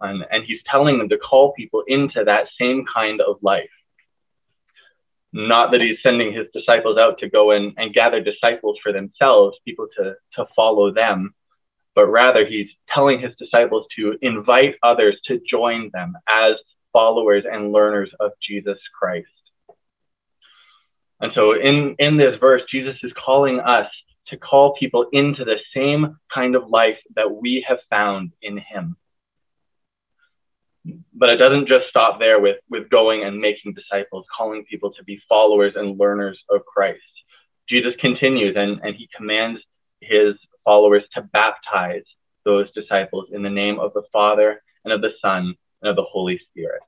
And, 0.02 0.26
and 0.32 0.44
he's 0.46 0.62
telling 0.70 0.98
them 0.98 1.10
to 1.10 1.18
call 1.18 1.54
people 1.54 1.84
into 1.88 2.24
that 2.24 2.48
same 2.60 2.86
kind 2.94 3.22
of 3.22 3.38
life. 3.42 3.70
Not 5.32 5.72
that 5.72 5.82
he's 5.82 5.98
sending 6.02 6.34
his 6.34 6.48
disciples 6.54 6.98
out 6.98 7.20
to 7.20 7.30
go 7.30 7.52
and, 7.52 7.74
and 7.78 7.94
gather 7.94 8.22
disciples 8.22 8.78
for 8.82 8.92
themselves, 8.92 9.58
people 9.66 9.88
to, 9.98 10.16
to 10.36 10.46
follow 10.56 10.92
them, 10.92 11.34
but 11.94 12.08
rather 12.08 12.46
he's 12.46 12.70
telling 12.94 13.20
his 13.20 13.36
disciples 13.38 13.86
to 13.96 14.18
invite 14.22 14.76
others 14.82 15.18
to 15.26 15.42
join 15.50 15.90
them 15.94 16.14
as 16.28 16.54
followers 16.94 17.44
and 17.52 17.72
learners 17.72 18.10
of 18.20 18.32
Jesus 18.42 18.80
Christ. 18.98 19.28
And 21.20 21.32
so 21.36 21.54
in, 21.54 21.96
in 22.00 22.18
this 22.18 22.40
verse, 22.40 22.62
Jesus 22.72 22.96
is 23.04 23.12
calling 23.14 23.60
us 23.60 23.88
to 24.30 24.38
call 24.38 24.76
people 24.80 25.08
into 25.12 25.44
the 25.44 25.58
same 25.76 26.18
kind 26.34 26.56
of 26.56 26.70
life 26.70 26.98
that 27.16 27.30
we 27.30 27.66
have 27.68 27.80
found 27.90 28.32
in 28.42 28.58
him. 28.58 28.96
But 31.14 31.30
it 31.30 31.38
doesn't 31.38 31.68
just 31.68 31.88
stop 31.90 32.20
there 32.20 32.40
with, 32.40 32.58
with 32.70 32.90
going 32.90 33.24
and 33.24 33.40
making 33.40 33.74
disciples, 33.74 34.26
calling 34.36 34.66
people 34.66 34.92
to 34.94 35.04
be 35.04 35.22
followers 35.28 35.74
and 35.76 36.00
learners 36.00 36.40
of 36.50 36.66
Christ. 36.66 37.02
Jesus 37.68 37.94
continues 38.00 38.56
and, 38.58 38.80
and 38.84 38.96
he 38.96 39.10
commands 39.16 39.62
his 40.02 40.36
followers 40.64 41.04
to 41.14 41.22
baptize 41.22 42.04
those 42.46 42.72
disciples 42.72 43.28
in 43.32 43.44
the 43.44 43.50
name 43.50 43.80
of 43.80 43.94
the 43.94 44.04
Father 44.12 44.62
and 44.84 44.94
of 44.94 45.02
the 45.02 45.12
Son 45.22 45.56
and 45.82 45.90
of 45.90 45.96
the 45.96 46.04
Holy 46.04 46.40
Spirit. 46.50 46.82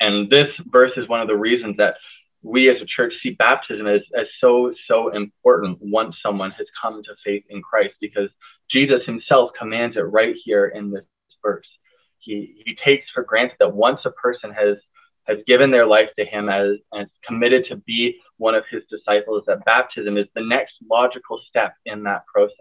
And 0.00 0.30
this 0.30 0.48
verse 0.66 0.92
is 0.96 1.08
one 1.08 1.20
of 1.20 1.28
the 1.28 1.36
reasons 1.36 1.76
that 1.78 1.94
we 2.42 2.70
as 2.70 2.80
a 2.80 2.86
church 2.86 3.12
see 3.22 3.30
baptism 3.30 3.86
as, 3.86 4.02
as 4.16 4.26
so, 4.40 4.72
so 4.86 5.08
important 5.08 5.78
once 5.80 6.14
someone 6.22 6.52
has 6.52 6.66
come 6.80 7.02
to 7.02 7.10
faith 7.24 7.44
in 7.48 7.62
Christ, 7.62 7.94
because 8.00 8.30
Jesus 8.70 9.04
himself 9.06 9.50
commands 9.58 9.96
it 9.96 10.00
right 10.00 10.36
here 10.44 10.66
in 10.66 10.92
this 10.92 11.02
verse. 11.42 11.66
He, 12.28 12.62
he 12.66 12.76
takes 12.84 13.06
for 13.14 13.22
granted 13.22 13.56
that 13.58 13.74
once 13.74 14.00
a 14.04 14.10
person 14.10 14.50
has, 14.52 14.76
has 15.26 15.38
given 15.46 15.70
their 15.70 15.86
life 15.86 16.10
to 16.18 16.26
him 16.26 16.50
as, 16.50 16.76
as 16.94 17.06
committed 17.26 17.64
to 17.70 17.76
be 17.76 18.20
one 18.36 18.54
of 18.54 18.64
his 18.70 18.82
disciples, 18.90 19.44
that 19.46 19.64
baptism 19.64 20.18
is 20.18 20.26
the 20.34 20.44
next 20.44 20.74
logical 20.90 21.40
step 21.48 21.72
in 21.86 22.02
that 22.02 22.26
process. 22.26 22.54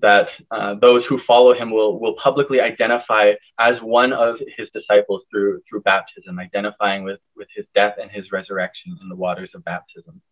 That 0.00 0.28
uh, 0.50 0.76
those 0.80 1.04
who 1.10 1.20
follow 1.26 1.52
him 1.52 1.70
will, 1.70 2.00
will 2.00 2.14
publicly 2.14 2.62
identify 2.62 3.32
as 3.60 3.74
one 3.82 4.14
of 4.14 4.36
his 4.56 4.68
disciples 4.72 5.20
through, 5.30 5.60
through 5.68 5.82
baptism, 5.82 6.38
identifying 6.38 7.04
with, 7.04 7.20
with 7.36 7.48
his 7.54 7.66
death 7.74 7.96
and 8.00 8.10
his 8.10 8.32
resurrection 8.32 8.96
in 9.02 9.10
the 9.10 9.14
waters 9.14 9.50
of 9.54 9.62
baptism. 9.64 10.22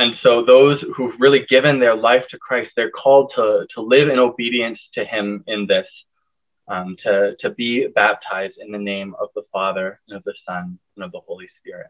And 0.00 0.14
so 0.22 0.42
those 0.42 0.82
who've 0.96 1.12
really 1.18 1.44
given 1.50 1.78
their 1.78 1.94
life 1.94 2.22
to 2.30 2.38
Christ, 2.38 2.70
they're 2.74 2.90
called 2.90 3.32
to, 3.36 3.66
to 3.74 3.82
live 3.82 4.08
in 4.08 4.18
obedience 4.18 4.78
to 4.94 5.04
him 5.04 5.44
in 5.46 5.66
this, 5.66 5.84
um, 6.68 6.96
to, 7.04 7.36
to 7.40 7.50
be 7.50 7.86
baptized 7.94 8.54
in 8.58 8.72
the 8.72 8.78
name 8.78 9.14
of 9.20 9.28
the 9.34 9.42
Father 9.52 10.00
and 10.08 10.16
of 10.16 10.24
the 10.24 10.32
Son 10.48 10.78
and 10.96 11.04
of 11.04 11.12
the 11.12 11.20
Holy 11.20 11.50
Spirit. 11.60 11.88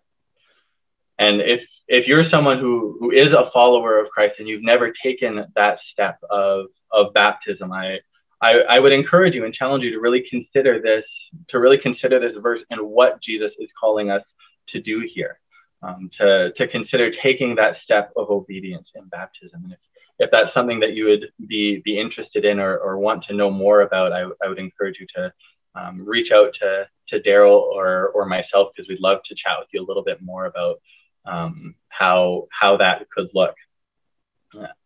And 1.21 1.41
if, 1.41 1.61
if 1.87 2.09
you're 2.09 2.29
someone 2.31 2.59
who, 2.59 2.97
who 2.99 3.13
is 3.13 3.29
a 3.33 3.49
follower 3.55 4.01
of 4.01 4.11
Christ 4.11 4.35
and 4.41 4.49
you've 4.49 4.65
never 4.65 4.93
taken 5.05 5.45
that 5.55 5.79
step 5.93 6.19
of, 6.31 6.67
of 6.91 7.15
baptism, 7.15 7.71
I, 7.71 8.01
I, 8.43 8.55
I 8.69 8.81
would 8.81 8.93
encourage 8.93 9.35
you 9.35 9.45
and 9.45 9.55
challenge 9.55 9.85
you 9.85 9.93
to 9.93 10.01
really 10.01 10.25
consider 10.29 10.83
this, 10.83 11.05
to 11.51 11.61
really 11.61 11.79
consider 11.79 12.19
this 12.19 12.37
verse 12.43 12.63
and 12.71 12.81
what 12.81 13.23
Jesus 13.23 13.53
is 13.61 13.69
calling 13.81 14.11
us 14.11 14.25
to 14.71 14.81
do 14.81 15.09
here 15.15 15.39
um, 15.83 16.11
to, 16.19 16.53
to 16.57 16.69
consider 16.69 17.13
taking 17.23 17.55
that 17.57 17.77
step 17.83 18.13
of 18.17 18.31
obedience 18.31 18.89
in 18.95 19.05
baptism. 19.09 19.65
And 19.65 19.73
if, 19.73 19.79
if 20.19 20.31
that's 20.31 20.53
something 20.53 20.81
that 20.81 20.93
you 20.93 21.07
would 21.07 21.33
be, 21.47 21.81
be 21.85 21.99
interested 21.99 22.45
in 22.45 22.61
or, 22.61 22.77
or 22.77 22.99
want 22.99 23.25
to 23.25 23.35
know 23.35 23.51
more 23.51 23.83
about, 23.83 24.13
I, 24.13 24.25
I 24.45 24.49
would 24.49 24.59
encourage 24.59 24.97
you 25.01 25.07
to 25.17 25.33
um, 25.75 26.05
reach 26.05 26.33
out 26.33 26.53
to, 26.61 26.87
to 27.09 27.21
Daryl 27.21 27.61
or, 27.61 28.09
or 28.09 28.27
myself 28.27 28.73
because 28.75 28.89
we'd 28.89 29.01
love 29.01 29.21
to 29.27 29.35
chat 29.35 29.57
with 29.59 29.69
you 29.73 29.83
a 29.83 29.87
little 29.87 30.05
bit 30.05 30.21
more 30.21 30.47
about 30.47 30.81
um, 31.25 31.75
how, 31.89 32.49
how 32.51 32.77
that 32.77 33.09
could 33.11 33.29
look. 33.35 33.55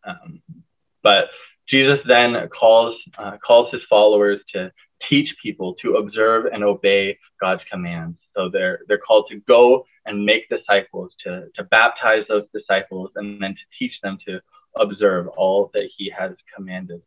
Um, 0.04 0.42
but 1.02 1.28
Jesus 1.68 1.98
then 2.06 2.48
calls, 2.48 2.96
uh, 3.18 3.38
calls 3.44 3.72
his 3.72 3.82
followers 3.88 4.40
to 4.52 4.70
teach 5.08 5.28
people 5.42 5.74
to 5.82 5.96
observe 5.96 6.46
and 6.46 6.62
obey 6.62 7.18
God's 7.40 7.62
commands. 7.70 8.18
So 8.35 8.49
they're, 8.49 8.81
they're 8.88 8.99
called 8.99 9.26
to 9.31 9.41
go 9.49 9.87
and 10.07 10.25
make 10.25 10.49
disciples, 10.49 11.12
to, 11.25 11.49
to 11.55 11.64
baptize 11.64 12.25
those 12.29 12.47
disciples, 12.53 13.11
and 13.17 13.43
then 13.43 13.55
to 13.55 13.79
teach 13.79 13.93
them 14.03 14.19
to 14.26 14.41
observe 14.76 15.29
all 15.29 15.71
that 15.75 15.88
he 15.97 16.12
has 16.17 16.33
commanded. 16.55 17.00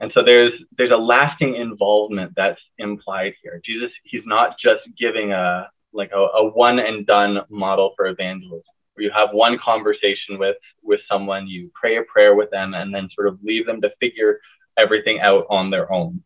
And 0.00 0.10
so 0.14 0.22
there's 0.22 0.52
there's 0.76 0.90
a 0.90 0.96
lasting 0.96 1.54
involvement 1.54 2.32
that's 2.36 2.60
implied 2.78 3.34
here. 3.42 3.60
Jesus, 3.64 3.90
he's 4.02 4.22
not 4.26 4.56
just 4.58 4.82
giving 4.98 5.32
a 5.32 5.70
like 5.92 6.10
a, 6.12 6.18
a 6.18 6.50
one 6.50 6.80
and 6.80 7.06
done 7.06 7.40
model 7.48 7.94
for 7.96 8.06
evangelism, 8.08 8.64
where 8.94 9.04
you 9.04 9.12
have 9.14 9.30
one 9.32 9.56
conversation 9.58 10.38
with 10.38 10.56
with 10.82 11.00
someone, 11.08 11.46
you 11.46 11.70
pray 11.74 11.96
a 11.96 12.02
prayer 12.02 12.34
with 12.34 12.50
them, 12.50 12.74
and 12.74 12.94
then 12.94 13.08
sort 13.14 13.28
of 13.28 13.38
leave 13.42 13.66
them 13.66 13.80
to 13.80 13.90
figure 14.00 14.40
everything 14.76 15.20
out 15.20 15.46
on 15.48 15.70
their 15.70 15.90
own. 15.92 16.22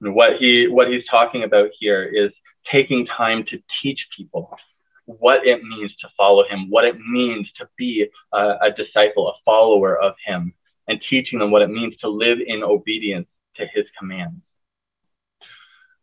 And 0.00 0.14
what 0.14 0.36
he 0.36 0.68
what 0.68 0.88
he's 0.88 1.04
talking 1.10 1.42
about 1.42 1.70
here 1.78 2.04
is 2.04 2.30
taking 2.70 3.06
time 3.06 3.44
to 3.50 3.58
teach 3.82 4.00
people 4.16 4.56
what 5.06 5.46
it 5.46 5.62
means 5.64 5.90
to 6.00 6.08
follow 6.16 6.44
him, 6.48 6.68
what 6.70 6.84
it 6.84 6.96
means 6.98 7.48
to 7.58 7.66
be 7.78 8.06
a, 8.32 8.38
a, 8.38 8.70
disciple, 8.76 9.28
a 9.28 9.32
follower 9.44 9.98
of 9.98 10.12
him, 10.24 10.52
and 10.86 11.00
teaching 11.08 11.38
them 11.38 11.50
what 11.50 11.62
it 11.62 11.70
means 11.70 11.96
to 11.96 12.08
live 12.08 12.38
in 12.46 12.62
obedience 12.62 13.26
to 13.56 13.66
his 13.74 13.86
commands. 13.98 14.42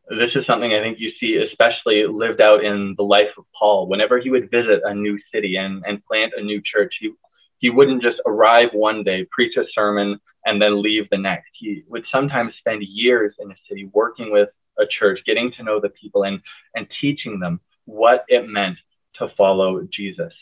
This 0.09 0.35
is 0.35 0.45
something 0.45 0.73
I 0.73 0.81
think 0.81 0.99
you 0.99 1.11
see 1.19 1.35
especially 1.37 2.05
lived 2.07 2.41
out 2.41 2.63
in 2.63 2.95
the 2.97 3.03
life 3.03 3.29
of 3.37 3.45
Paul. 3.57 3.87
Whenever 3.87 4.19
he 4.19 4.29
would 4.29 4.51
visit 4.51 4.81
a 4.83 4.93
new 4.93 5.19
city 5.33 5.55
and, 5.57 5.83
and 5.85 6.03
plant 6.05 6.33
a 6.37 6.43
new 6.43 6.61
church, 6.63 6.95
he, 6.99 7.11
he 7.59 7.69
wouldn't 7.69 8.03
just 8.03 8.21
arrive 8.25 8.69
one 8.73 9.03
day, 9.03 9.27
preach 9.31 9.55
a 9.57 9.63
sermon, 9.73 10.19
and 10.45 10.61
then 10.61 10.81
leave 10.81 11.09
the 11.09 11.17
next. 11.17 11.49
He 11.53 11.83
would 11.87 12.05
sometimes 12.11 12.53
spend 12.59 12.83
years 12.83 13.35
in 13.39 13.51
a 13.51 13.55
city 13.67 13.89
working 13.93 14.31
with 14.31 14.49
a 14.79 14.85
church, 14.85 15.19
getting 15.25 15.51
to 15.53 15.63
know 15.63 15.79
the 15.79 15.89
people 15.89 16.23
and, 16.23 16.41
and 16.75 16.87
teaching 17.01 17.39
them 17.39 17.59
what 17.85 18.25
it 18.27 18.47
meant 18.47 18.77
to 19.19 19.29
follow 19.37 19.81
Jesus. 19.91 20.33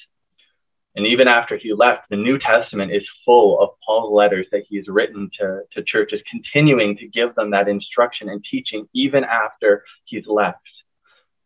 And 0.95 1.07
even 1.07 1.27
after 1.27 1.57
he 1.57 1.73
left, 1.73 2.09
the 2.09 2.15
New 2.15 2.37
Testament 2.37 2.91
is 2.91 3.03
full 3.25 3.59
of 3.59 3.69
Paul's 3.85 4.13
letters 4.13 4.45
that 4.51 4.63
he's 4.69 4.87
written 4.87 5.29
to, 5.39 5.61
to 5.73 5.83
churches, 5.83 6.21
continuing 6.29 6.95
to 6.97 7.07
give 7.07 7.33
them 7.35 7.49
that 7.51 7.67
instruction 7.67 8.29
and 8.29 8.45
teaching 8.49 8.87
even 8.93 9.23
after 9.23 9.83
he's 10.05 10.27
left. 10.27 10.59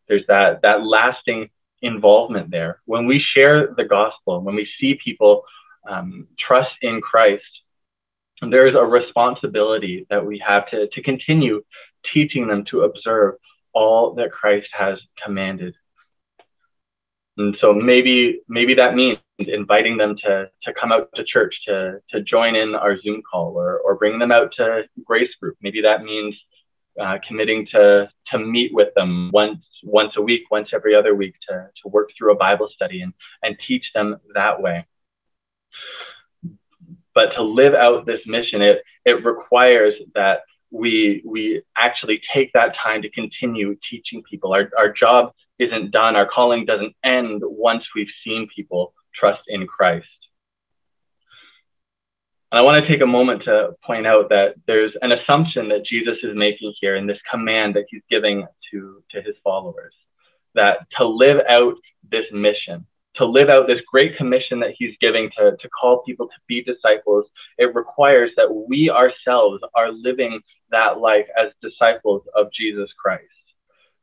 There's 0.09 0.25
that, 0.27 0.61
that 0.63 0.85
lasting 0.85 1.49
involvement 1.81 2.51
there. 2.51 2.81
When 2.85 3.05
we 3.05 3.23
share 3.33 3.73
the 3.75 3.85
gospel, 3.85 4.41
when 4.41 4.55
we 4.55 4.67
see 4.79 4.99
people 5.03 5.43
um, 5.89 6.27
trust 6.37 6.75
in 6.81 6.99
Christ, 6.99 7.43
there 8.41 8.67
is 8.67 8.75
a 8.75 8.83
responsibility 8.83 10.05
that 10.09 10.25
we 10.25 10.43
have 10.45 10.69
to, 10.71 10.87
to 10.87 11.01
continue 11.01 11.63
teaching 12.13 12.47
them 12.47 12.65
to 12.71 12.81
observe 12.81 13.35
all 13.73 14.13
that 14.15 14.31
Christ 14.31 14.67
has 14.73 14.99
commanded. 15.23 15.75
And 17.37 17.55
so 17.61 17.73
maybe 17.73 18.41
maybe 18.47 18.73
that 18.75 18.95
means 18.95 19.19
inviting 19.39 19.97
them 19.97 20.15
to, 20.23 20.49
to 20.63 20.73
come 20.79 20.91
out 20.91 21.09
to 21.15 21.23
church, 21.23 21.55
to, 21.67 21.99
to 22.09 22.21
join 22.21 22.55
in 22.55 22.73
our 22.73 22.99
Zoom 23.01 23.21
call 23.21 23.53
or, 23.55 23.79
or 23.79 23.95
bring 23.95 24.17
them 24.17 24.31
out 24.31 24.51
to 24.57 24.83
grace 25.03 25.29
group. 25.39 25.55
Maybe 25.61 25.81
that 25.81 26.03
means 26.03 26.35
uh, 26.99 27.19
committing 27.27 27.67
to, 27.71 28.09
to 28.31 28.39
meet 28.39 28.73
with 28.73 28.93
them 28.95 29.29
once, 29.31 29.63
once 29.83 30.13
a 30.17 30.21
week, 30.21 30.49
once 30.49 30.69
every 30.73 30.95
other 30.95 31.13
week 31.13 31.35
to, 31.47 31.69
to 31.83 31.89
work 31.89 32.09
through 32.17 32.31
a 32.31 32.37
Bible 32.37 32.69
study 32.73 33.01
and, 33.01 33.13
and 33.43 33.55
teach 33.67 33.85
them 33.93 34.17
that 34.33 34.59
way. 34.59 34.87
But 37.13 37.33
to 37.35 37.43
live 37.43 37.75
out 37.75 38.07
this 38.07 38.21
mission, 38.25 38.61
it, 38.61 38.81
it 39.05 39.23
requires 39.23 39.93
that 40.15 40.39
we 40.71 41.21
we 41.25 41.61
actually 41.75 42.21
take 42.33 42.51
that 42.53 42.75
time 42.83 43.01
to 43.01 43.09
continue 43.09 43.75
teaching 43.89 44.23
people. 44.29 44.53
Our 44.53 44.69
our 44.77 44.91
job 44.91 45.31
isn't 45.59 45.91
done. 45.91 46.15
Our 46.15 46.27
calling 46.27 46.65
doesn't 46.65 46.95
end 47.03 47.41
once 47.43 47.83
we've 47.95 48.07
seen 48.23 48.47
people 48.55 48.93
trust 49.15 49.41
in 49.47 49.65
Christ. 49.65 50.07
And 52.51 52.59
I 52.59 52.61
want 52.61 52.83
to 52.83 52.89
take 52.89 53.01
a 53.01 53.07
moment 53.07 53.43
to 53.43 53.75
point 53.85 54.07
out 54.07 54.29
that 54.29 54.55
there's 54.67 54.93
an 55.01 55.11
assumption 55.11 55.67
that 55.69 55.85
Jesus 55.85 56.17
is 56.23 56.33
making 56.33 56.73
here 56.79 56.95
in 56.95 57.05
this 57.05 57.17
command 57.29 57.75
that 57.75 57.85
he's 57.89 58.03
giving 58.09 58.47
to, 58.71 59.03
to 59.11 59.21
his 59.21 59.35
followers 59.43 59.93
that 60.55 60.79
to 60.97 61.05
live 61.05 61.41
out 61.49 61.75
this 62.09 62.25
mission, 62.31 62.85
to 63.17 63.25
live 63.25 63.49
out 63.49 63.67
this 63.67 63.81
great 63.91 64.17
commission 64.17 64.59
that 64.59 64.73
he's 64.77 64.95
giving 65.01 65.29
to, 65.37 65.57
to 65.59 65.69
call 65.69 66.03
people 66.03 66.27
to 66.27 66.35
be 66.47 66.63
disciples, 66.63 67.25
it 67.57 67.73
requires 67.75 68.31
that 68.37 68.53
we 68.53 68.89
ourselves 68.89 69.61
are 69.75 69.91
living 69.91 70.39
that 70.71 70.99
life 70.99 71.27
as 71.39 71.51
disciples 71.61 72.23
of 72.35 72.47
Jesus 72.51 72.89
Christ. 73.01 73.23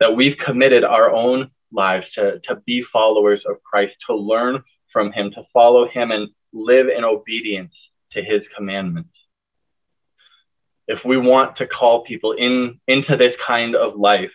That 0.00 0.16
we've 0.16 0.37
committed 0.44 0.85
our 0.85 1.11
own 1.11 1.50
lives 1.73 2.06
to, 2.14 2.40
to 2.49 2.56
be 2.66 2.85
followers 2.92 3.40
of 3.49 3.62
Christ, 3.62 3.94
to 4.09 4.16
learn 4.16 4.62
from 4.92 5.12
him, 5.12 5.30
to 5.33 5.42
follow 5.52 5.88
him 5.88 6.11
and 6.11 6.28
live 6.52 6.88
in 6.88 7.04
obedience 7.04 7.73
to 8.12 8.23
his 8.23 8.42
commandments. 8.56 9.11
If 10.87 11.00
we 11.04 11.16
want 11.16 11.56
to 11.56 11.66
call 11.66 12.04
people 12.04 12.33
in 12.33 12.78
into 12.87 13.16
this 13.16 13.33
kind 13.47 13.75
of 13.75 13.97
life, 13.97 14.30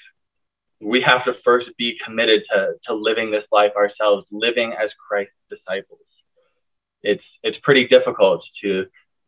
we 0.82 1.02
have 1.02 1.26
to 1.26 1.34
first 1.44 1.70
be 1.78 1.98
committed 2.06 2.44
to, 2.52 2.74
to 2.88 2.94
living 2.94 3.32
this 3.32 3.44
life 3.52 3.74
ourselves, 3.76 4.26
living 4.32 4.74
as 4.74 4.90
Christ's 5.08 5.34
disciples. 5.50 6.00
It's 7.02 7.24
it's 7.44 7.58
pretty 7.64 7.88
difficult 7.88 8.44
to 8.62 8.86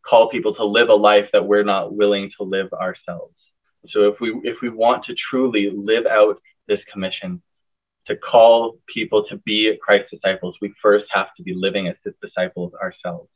call 0.08 0.30
people 0.30 0.56
to 0.56 0.66
live 0.66 0.90
a 0.90 0.94
life 0.94 1.30
that 1.34 1.46
we're 1.46 1.64
not 1.64 1.94
willing 1.94 2.32
to 2.38 2.44
live 2.44 2.72
ourselves. 2.74 3.36
So 3.90 4.10
if 4.10 4.20
we 4.20 4.34
if 4.44 4.58
we 4.62 4.70
want 4.70 5.06
to 5.06 5.16
truly 5.30 5.70
live 5.70 6.06
out 6.06 6.42
this 6.68 6.80
commission, 6.92 7.42
to 8.08 8.16
call 8.16 8.78
people 8.94 9.26
to 9.30 9.38
be 9.38 9.78
Christ's 9.82 10.12
disciples, 10.12 10.56
we 10.62 10.74
first 10.82 11.06
have 11.12 11.28
to 11.38 11.44
be 11.44 11.54
living 11.54 11.88
as 11.88 11.96
his 12.04 12.14
disciples 12.22 12.74
ourselves. 12.74 13.30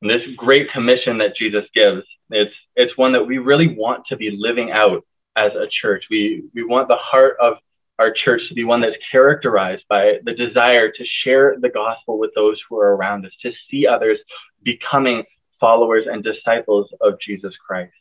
And 0.00 0.10
this 0.10 0.22
great 0.36 0.70
commission 0.72 1.18
that 1.18 1.36
Jesus 1.36 1.64
gives, 1.74 2.02
it's 2.30 2.54
it's 2.74 2.96
one 2.96 3.12
that 3.12 3.26
we 3.26 3.38
really 3.38 3.74
want 3.76 4.06
to 4.08 4.16
be 4.16 4.36
living 4.36 4.72
out 4.72 5.04
as 5.36 5.52
a 5.52 5.68
church. 5.80 6.04
We 6.10 6.44
we 6.54 6.64
want 6.64 6.88
the 6.88 6.96
heart 6.96 7.36
of 7.40 7.54
our 7.98 8.12
church 8.12 8.42
to 8.48 8.54
be 8.54 8.64
one 8.64 8.80
that's 8.80 8.96
characterized 9.10 9.84
by 9.88 10.14
the 10.24 10.34
desire 10.34 10.90
to 10.90 11.04
share 11.22 11.56
the 11.60 11.68
gospel 11.68 12.18
with 12.18 12.30
those 12.34 12.60
who 12.68 12.78
are 12.78 12.96
around 12.96 13.24
us, 13.24 13.32
to 13.42 13.52
see 13.70 13.86
others 13.86 14.18
becoming 14.62 15.24
followers 15.60 16.06
and 16.10 16.24
disciples 16.24 16.90
of 17.00 17.14
Jesus 17.20 17.54
Christ. 17.64 17.92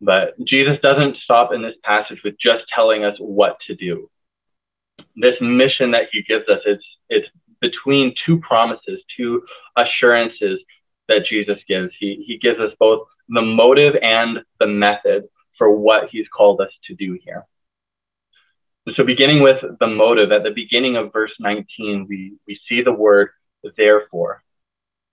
But 0.00 0.38
Jesus 0.44 0.78
doesn't 0.82 1.16
stop 1.24 1.52
in 1.52 1.62
this 1.62 1.74
passage 1.82 2.20
with 2.24 2.36
just 2.40 2.64
telling 2.74 3.04
us 3.04 3.16
what 3.18 3.58
to 3.66 3.74
do. 3.74 4.08
This 5.16 5.34
mission 5.40 5.90
that 5.90 6.04
he 6.12 6.22
gives 6.22 6.48
us, 6.48 6.60
it's, 6.64 6.84
it's 7.08 7.28
between 7.60 8.14
two 8.24 8.38
promises, 8.38 9.00
two 9.16 9.42
assurances 9.76 10.60
that 11.08 11.26
Jesus 11.28 11.58
gives. 11.66 11.90
He, 11.98 12.24
he 12.26 12.38
gives 12.38 12.60
us 12.60 12.72
both 12.78 13.06
the 13.28 13.42
motive 13.42 13.94
and 14.00 14.38
the 14.60 14.66
method 14.66 15.24
for 15.58 15.70
what 15.70 16.08
he's 16.10 16.28
called 16.28 16.60
us 16.60 16.70
to 16.86 16.94
do 16.94 17.18
here. 17.22 17.44
So, 18.96 19.04
beginning 19.04 19.42
with 19.42 19.62
the 19.80 19.86
motive, 19.86 20.32
at 20.32 20.44
the 20.44 20.50
beginning 20.50 20.96
of 20.96 21.12
verse 21.12 21.32
19, 21.40 22.06
we, 22.08 22.34
we 22.46 22.58
see 22.68 22.82
the 22.82 22.92
word 22.92 23.30
therefore. 23.76 24.42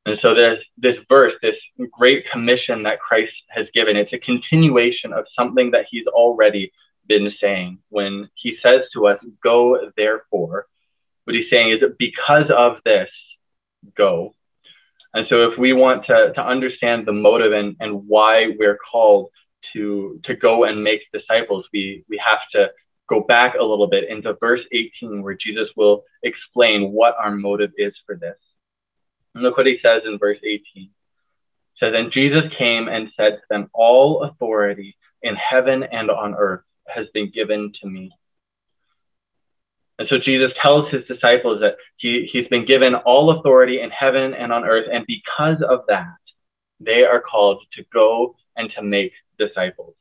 And 0.05 0.17
so, 0.21 0.33
this, 0.33 0.59
this 0.77 0.95
verse, 1.09 1.33
this 1.41 1.55
great 1.91 2.25
commission 2.31 2.83
that 2.83 2.99
Christ 2.99 3.33
has 3.49 3.67
given, 3.73 3.97
it's 3.97 4.13
a 4.13 4.19
continuation 4.19 5.11
of 5.11 5.25
something 5.37 5.71
that 5.71 5.87
he's 5.89 6.07
already 6.07 6.71
been 7.07 7.31
saying. 7.41 7.79
When 7.89 8.29
he 8.35 8.57
says 8.63 8.81
to 8.93 9.07
us, 9.07 9.19
Go 9.43 9.91
therefore, 9.97 10.67
what 11.25 11.35
he's 11.35 11.49
saying 11.49 11.71
is 11.71 11.79
because 11.99 12.49
of 12.55 12.77
this, 12.85 13.09
go. 13.97 14.35
And 15.13 15.25
so, 15.27 15.49
if 15.49 15.57
we 15.57 15.73
want 15.73 16.05
to, 16.05 16.31
to 16.33 16.41
understand 16.41 17.05
the 17.05 17.13
motive 17.13 17.51
and, 17.51 17.75
and 17.81 18.07
why 18.07 18.51
we're 18.57 18.77
called 18.91 19.31
to, 19.75 20.20
to 20.24 20.36
go 20.36 20.63
and 20.63 20.84
make 20.84 21.01
disciples, 21.13 21.65
we, 21.72 22.03
we 22.10 22.20
have 22.25 22.39
to 22.53 22.72
go 23.08 23.22
back 23.22 23.55
a 23.55 23.63
little 23.63 23.88
bit 23.88 24.10
into 24.10 24.34
verse 24.39 24.62
18, 24.72 25.22
where 25.22 25.38
Jesus 25.39 25.70
will 25.75 26.03
explain 26.24 26.91
what 26.91 27.15
our 27.20 27.32
motive 27.32 27.72
is 27.77 27.94
for 28.05 28.15
this. 28.15 28.38
And 29.34 29.44
look 29.44 29.58
what 29.58 29.67
he 29.67 29.77
says 29.84 30.01
in 30.05 30.17
verse 30.17 30.39
18. 30.44 30.62
It 30.75 30.89
says, 31.79 31.94
And 31.96 32.12
Jesus 32.12 32.44
came 32.58 32.88
and 32.88 33.12
said 33.17 33.32
to 33.32 33.41
them, 33.50 33.70
All 33.74 34.24
authority 34.24 34.96
in 35.22 35.36
heaven 35.36 35.84
and 35.84 36.10
on 36.10 36.34
earth 36.36 36.63
has 36.88 37.08
been 37.13 37.29
given 37.32 37.74
to 37.82 37.88
me. 37.89 38.12
And 39.98 40.08
so 40.10 40.17
Jesus 40.17 40.51
tells 40.62 40.89
his 40.91 41.05
disciples 41.05 41.62
that 41.62 41.75
he, 41.98 42.29
he's 42.32 42.48
been 42.48 42.65
given 42.65 42.96
all 42.96 43.39
authority 43.39 43.82
in 43.82 43.91
heaven 43.91 44.34
and 44.34 44.51
on 44.51 44.65
earth. 44.65 44.88
And 44.91 45.05
because 45.05 45.62
of 45.67 45.82
that, 45.88 46.15
they 46.79 47.03
are 47.03 47.22
called 47.22 47.63
to 47.74 47.84
go 47.94 48.36
and 48.58 48.70
to 48.75 48.82
make 48.82 49.13
disciples. 49.37 49.95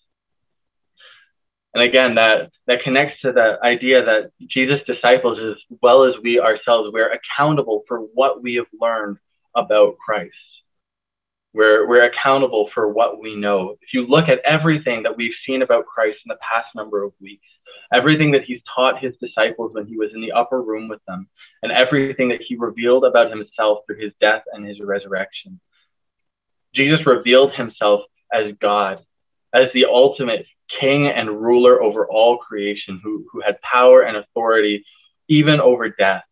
And 1.74 1.82
again, 1.82 2.14
that, 2.14 2.50
that 2.68 2.84
connects 2.84 3.20
to 3.22 3.32
the 3.32 3.58
idea 3.62 4.04
that 4.04 4.30
Jesus' 4.48 4.80
disciples, 4.86 5.38
as 5.40 5.76
well 5.82 6.04
as 6.04 6.14
we 6.22 6.38
ourselves, 6.38 6.90
we're 6.92 7.12
accountable 7.12 7.82
for 7.88 7.98
what 7.98 8.42
we 8.42 8.54
have 8.54 8.66
learned 8.80 9.18
about 9.56 9.96
Christ. 9.98 10.34
We're, 11.52 11.88
we're 11.88 12.04
accountable 12.04 12.70
for 12.74 12.92
what 12.92 13.20
we 13.20 13.34
know. 13.36 13.76
If 13.80 13.92
you 13.92 14.06
look 14.06 14.28
at 14.28 14.40
everything 14.44 15.02
that 15.04 15.16
we've 15.16 15.34
seen 15.46 15.62
about 15.62 15.86
Christ 15.86 16.18
in 16.24 16.28
the 16.28 16.38
past 16.40 16.68
number 16.74 17.02
of 17.02 17.12
weeks, 17.20 17.46
everything 17.92 18.32
that 18.32 18.44
he's 18.44 18.60
taught 18.74 19.02
his 19.02 19.14
disciples 19.20 19.72
when 19.72 19.86
he 19.86 19.96
was 19.96 20.10
in 20.14 20.20
the 20.20 20.32
upper 20.32 20.62
room 20.62 20.88
with 20.88 21.04
them, 21.06 21.28
and 21.62 21.72
everything 21.72 22.28
that 22.28 22.42
he 22.46 22.56
revealed 22.56 23.04
about 23.04 23.30
himself 23.30 23.80
through 23.86 24.00
his 24.00 24.12
death 24.20 24.42
and 24.52 24.66
his 24.66 24.80
resurrection, 24.80 25.60
Jesus 26.74 27.06
revealed 27.06 27.52
himself 27.54 28.02
as 28.32 28.52
God, 28.60 29.04
as 29.54 29.68
the 29.72 29.86
ultimate 29.86 30.46
king 30.80 31.06
and 31.06 31.40
ruler 31.40 31.82
over 31.82 32.06
all 32.06 32.38
creation, 32.38 33.00
who, 33.02 33.24
who 33.30 33.40
had 33.40 33.60
power 33.62 34.02
and 34.02 34.16
authority 34.16 34.84
even 35.28 35.60
over 35.60 35.88
death. 35.88 36.24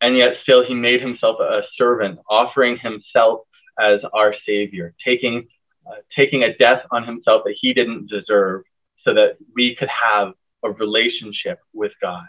And 0.00 0.16
yet, 0.16 0.34
still, 0.42 0.64
he 0.66 0.74
made 0.74 1.00
himself 1.00 1.38
a 1.40 1.62
servant, 1.78 2.18
offering 2.28 2.76
himself 2.76 3.42
as 3.78 4.00
our 4.12 4.34
savior, 4.44 4.94
taking, 5.04 5.46
uh, 5.86 6.00
taking 6.14 6.42
a 6.42 6.56
death 6.56 6.82
on 6.90 7.06
himself 7.06 7.42
that 7.44 7.54
he 7.58 7.72
didn't 7.72 8.10
deserve 8.10 8.62
so 9.04 9.14
that 9.14 9.36
we 9.54 9.76
could 9.76 9.88
have 9.88 10.32
a 10.64 10.70
relationship 10.70 11.60
with 11.72 11.92
God. 12.00 12.26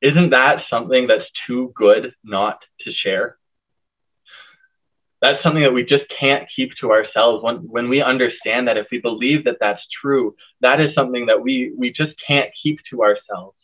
Isn't 0.00 0.30
that 0.30 0.62
something 0.70 1.06
that's 1.06 1.28
too 1.46 1.72
good 1.76 2.14
not 2.24 2.58
to 2.80 2.92
share? 2.92 3.36
That's 5.22 5.40
something 5.44 5.62
that 5.62 5.72
we 5.72 5.84
just 5.84 6.02
can't 6.18 6.48
keep 6.54 6.72
to 6.80 6.90
ourselves. 6.90 7.44
When, 7.44 7.58
when 7.68 7.88
we 7.88 8.02
understand 8.02 8.66
that 8.66 8.76
if 8.76 8.88
we 8.90 8.98
believe 8.98 9.44
that 9.44 9.58
that's 9.60 9.80
true 10.02 10.34
that 10.60 10.80
is 10.80 10.94
something 10.94 11.26
that 11.26 11.40
we 11.40 11.72
we 11.78 11.92
just 11.92 12.12
can't 12.26 12.50
keep 12.62 12.78
to 12.90 13.02
ourselves. 13.02 13.56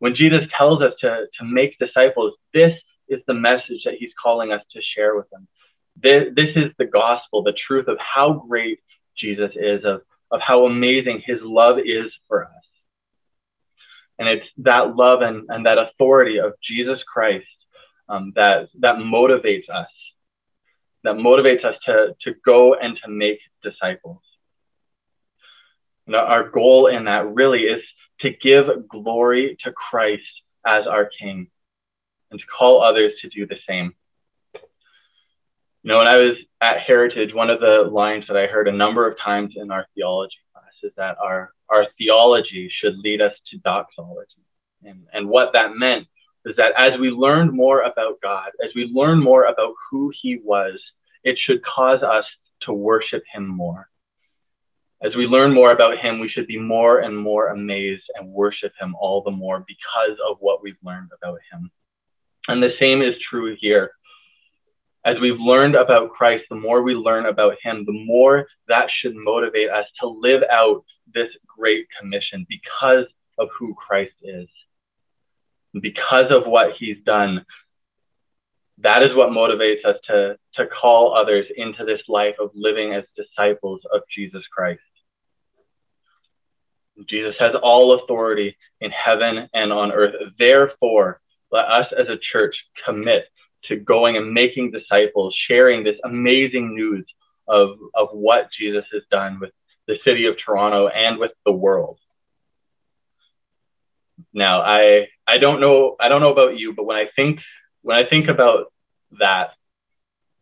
When 0.00 0.16
jesus 0.16 0.42
tells 0.56 0.82
us 0.82 0.94
to 1.00 1.26
to 1.38 1.44
make 1.44 1.78
disciples 1.78 2.34
this 2.52 2.72
is 3.08 3.20
the 3.26 3.34
message 3.34 3.82
that 3.84 3.94
he's 3.98 4.12
calling 4.20 4.50
us 4.50 4.62
to 4.72 4.80
share 4.96 5.14
with 5.14 5.28
them. 5.30 5.46
This, 6.02 6.32
this 6.34 6.56
is 6.56 6.72
the 6.78 6.86
gospel 6.86 7.42
the 7.42 7.54
truth 7.66 7.86
of 7.86 7.98
how 7.98 8.44
great 8.48 8.80
jesus 9.16 9.52
is 9.54 9.84
of 9.84 10.00
of 10.30 10.40
how 10.40 10.64
amazing 10.64 11.22
his 11.24 11.38
love 11.42 11.78
is 11.78 12.10
for 12.26 12.44
us. 12.44 12.50
And 14.18 14.28
it's 14.28 14.46
that 14.58 14.96
love 14.96 15.22
and, 15.22 15.44
and 15.50 15.66
that 15.66 15.78
authority 15.78 16.38
of 16.38 16.54
jesus 16.62 17.00
christ 17.12 17.46
um, 18.08 18.32
that 18.34 18.68
that 18.80 18.96
motivates 18.96 19.68
us 19.70 19.88
that 21.04 21.14
motivates 21.14 21.64
us 21.64 21.76
to, 21.86 22.16
to 22.22 22.34
go 22.44 22.74
and 22.74 22.98
to 23.04 23.10
make 23.10 23.38
disciples. 23.62 24.20
And 26.06 26.16
our 26.16 26.48
goal 26.48 26.88
in 26.88 27.04
that 27.04 27.32
really 27.32 27.62
is 27.62 27.82
to 28.20 28.30
give 28.30 28.66
glory 28.88 29.56
to 29.64 29.72
Christ 29.72 30.22
as 30.66 30.86
our 30.86 31.10
King 31.18 31.48
and 32.30 32.40
to 32.40 32.46
call 32.46 32.82
others 32.82 33.12
to 33.22 33.28
do 33.28 33.46
the 33.46 33.56
same. 33.68 33.94
You 34.54 35.90
know, 35.90 35.98
when 35.98 36.06
I 36.06 36.16
was 36.16 36.36
at 36.62 36.80
Heritage, 36.80 37.34
one 37.34 37.50
of 37.50 37.60
the 37.60 37.88
lines 37.90 38.24
that 38.28 38.36
I 38.36 38.46
heard 38.46 38.68
a 38.68 38.72
number 38.72 39.06
of 39.06 39.18
times 39.22 39.54
in 39.56 39.70
our 39.70 39.86
theology 39.94 40.36
class 40.52 40.72
is 40.82 40.92
that 40.96 41.16
our, 41.22 41.52
our 41.68 41.86
theology 41.98 42.70
should 42.74 42.96
lead 42.98 43.20
us 43.20 43.34
to 43.50 43.58
doxology. 43.58 44.30
And, 44.82 45.06
and 45.12 45.28
what 45.28 45.52
that 45.52 45.76
meant 45.76 46.06
is 46.44 46.56
that 46.56 46.72
as 46.76 46.98
we 47.00 47.10
learn 47.10 47.54
more 47.54 47.82
about 47.82 48.20
God, 48.22 48.50
as 48.64 48.70
we 48.74 48.90
learn 48.92 49.22
more 49.22 49.44
about 49.44 49.74
who 49.90 50.12
he 50.20 50.40
was, 50.42 50.78
it 51.22 51.38
should 51.38 51.64
cause 51.64 52.02
us 52.02 52.24
to 52.62 52.72
worship 52.72 53.22
him 53.32 53.46
more. 53.46 53.88
As 55.02 55.14
we 55.16 55.26
learn 55.26 55.52
more 55.52 55.72
about 55.72 55.98
him, 55.98 56.18
we 56.18 56.28
should 56.28 56.46
be 56.46 56.58
more 56.58 57.00
and 57.00 57.16
more 57.16 57.48
amazed 57.48 58.04
and 58.14 58.30
worship 58.30 58.72
him 58.80 58.94
all 58.98 59.22
the 59.22 59.30
more 59.30 59.64
because 59.66 60.18
of 60.28 60.38
what 60.40 60.62
we've 60.62 60.78
learned 60.82 61.10
about 61.16 61.38
him. 61.52 61.70
And 62.48 62.62
the 62.62 62.72
same 62.78 63.02
is 63.02 63.14
true 63.28 63.56
here. 63.58 63.90
As 65.04 65.16
we've 65.20 65.38
learned 65.38 65.74
about 65.74 66.12
Christ, 66.12 66.44
the 66.48 66.56
more 66.56 66.82
we 66.82 66.94
learn 66.94 67.26
about 67.26 67.56
him, 67.62 67.84
the 67.84 68.04
more 68.06 68.46
that 68.68 68.88
should 69.00 69.14
motivate 69.14 69.68
us 69.68 69.84
to 70.00 70.08
live 70.08 70.42
out 70.50 70.84
this 71.12 71.28
great 71.58 71.86
commission 72.00 72.46
because 72.48 73.04
of 73.38 73.48
who 73.58 73.74
Christ 73.74 74.14
is 74.22 74.48
because 75.80 76.30
of 76.30 76.46
what 76.46 76.72
he's 76.78 76.98
done, 77.04 77.44
that 78.78 79.02
is 79.02 79.14
what 79.14 79.30
motivates 79.30 79.84
us 79.84 79.96
to, 80.08 80.36
to 80.56 80.66
call 80.66 81.14
others 81.14 81.46
into 81.56 81.84
this 81.84 82.00
life 82.08 82.34
of 82.40 82.50
living 82.54 82.92
as 82.92 83.04
disciples 83.16 83.80
of 83.92 84.02
Jesus 84.14 84.42
Christ. 84.52 84.80
Jesus 87.08 87.34
has 87.38 87.54
all 87.60 88.00
authority 88.00 88.56
in 88.80 88.90
heaven 88.90 89.48
and 89.52 89.72
on 89.72 89.92
earth. 89.92 90.14
Therefore, 90.38 91.20
let 91.50 91.66
us 91.66 91.86
as 91.98 92.08
a 92.08 92.18
church 92.32 92.54
commit 92.84 93.24
to 93.64 93.76
going 93.76 94.16
and 94.16 94.32
making 94.32 94.70
disciples, 94.70 95.34
sharing 95.48 95.82
this 95.82 95.96
amazing 96.04 96.74
news 96.74 97.04
of, 97.48 97.70
of 97.94 98.08
what 98.12 98.48
Jesus 98.58 98.84
has 98.92 99.02
done 99.10 99.38
with 99.40 99.50
the 99.86 99.96
city 100.04 100.26
of 100.26 100.36
Toronto 100.44 100.88
and 100.88 101.18
with 101.18 101.32
the 101.44 101.52
world. 101.52 101.98
Now, 104.32 104.62
I 104.62 105.08
I 105.26 105.38
don't 105.38 105.60
know 105.60 105.96
I 106.00 106.08
don't 106.08 106.20
know 106.20 106.32
about 106.32 106.58
you, 106.58 106.74
but 106.74 106.84
when 106.84 106.96
I 106.96 107.06
think 107.16 107.40
when 107.82 107.96
I 107.96 108.08
think 108.08 108.28
about 108.28 108.72
that, 109.18 109.50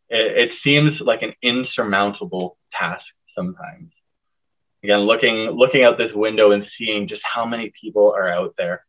it, 0.08 0.48
it 0.48 0.50
seems 0.64 1.00
like 1.00 1.22
an 1.22 1.34
insurmountable 1.42 2.56
task 2.78 3.04
sometimes. 3.34 3.92
Again, 4.82 5.00
looking 5.00 5.50
looking 5.50 5.84
out 5.84 5.98
this 5.98 6.12
window 6.14 6.52
and 6.52 6.66
seeing 6.78 7.08
just 7.08 7.22
how 7.22 7.46
many 7.46 7.72
people 7.80 8.12
are 8.16 8.30
out 8.30 8.54
there, 8.58 8.84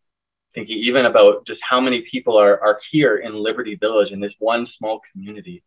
thinking 0.56 0.78
even 0.78 1.06
about 1.06 1.46
just 1.46 1.60
how 1.68 1.80
many 1.80 2.06
people 2.10 2.38
are 2.38 2.60
are 2.60 2.80
here 2.92 3.18
in 3.18 3.36
Liberty 3.36 3.76
Village 3.76 4.12
in 4.12 4.20
this 4.20 4.34
one 4.40 4.68
small 4.78 5.02
community. 5.12 5.64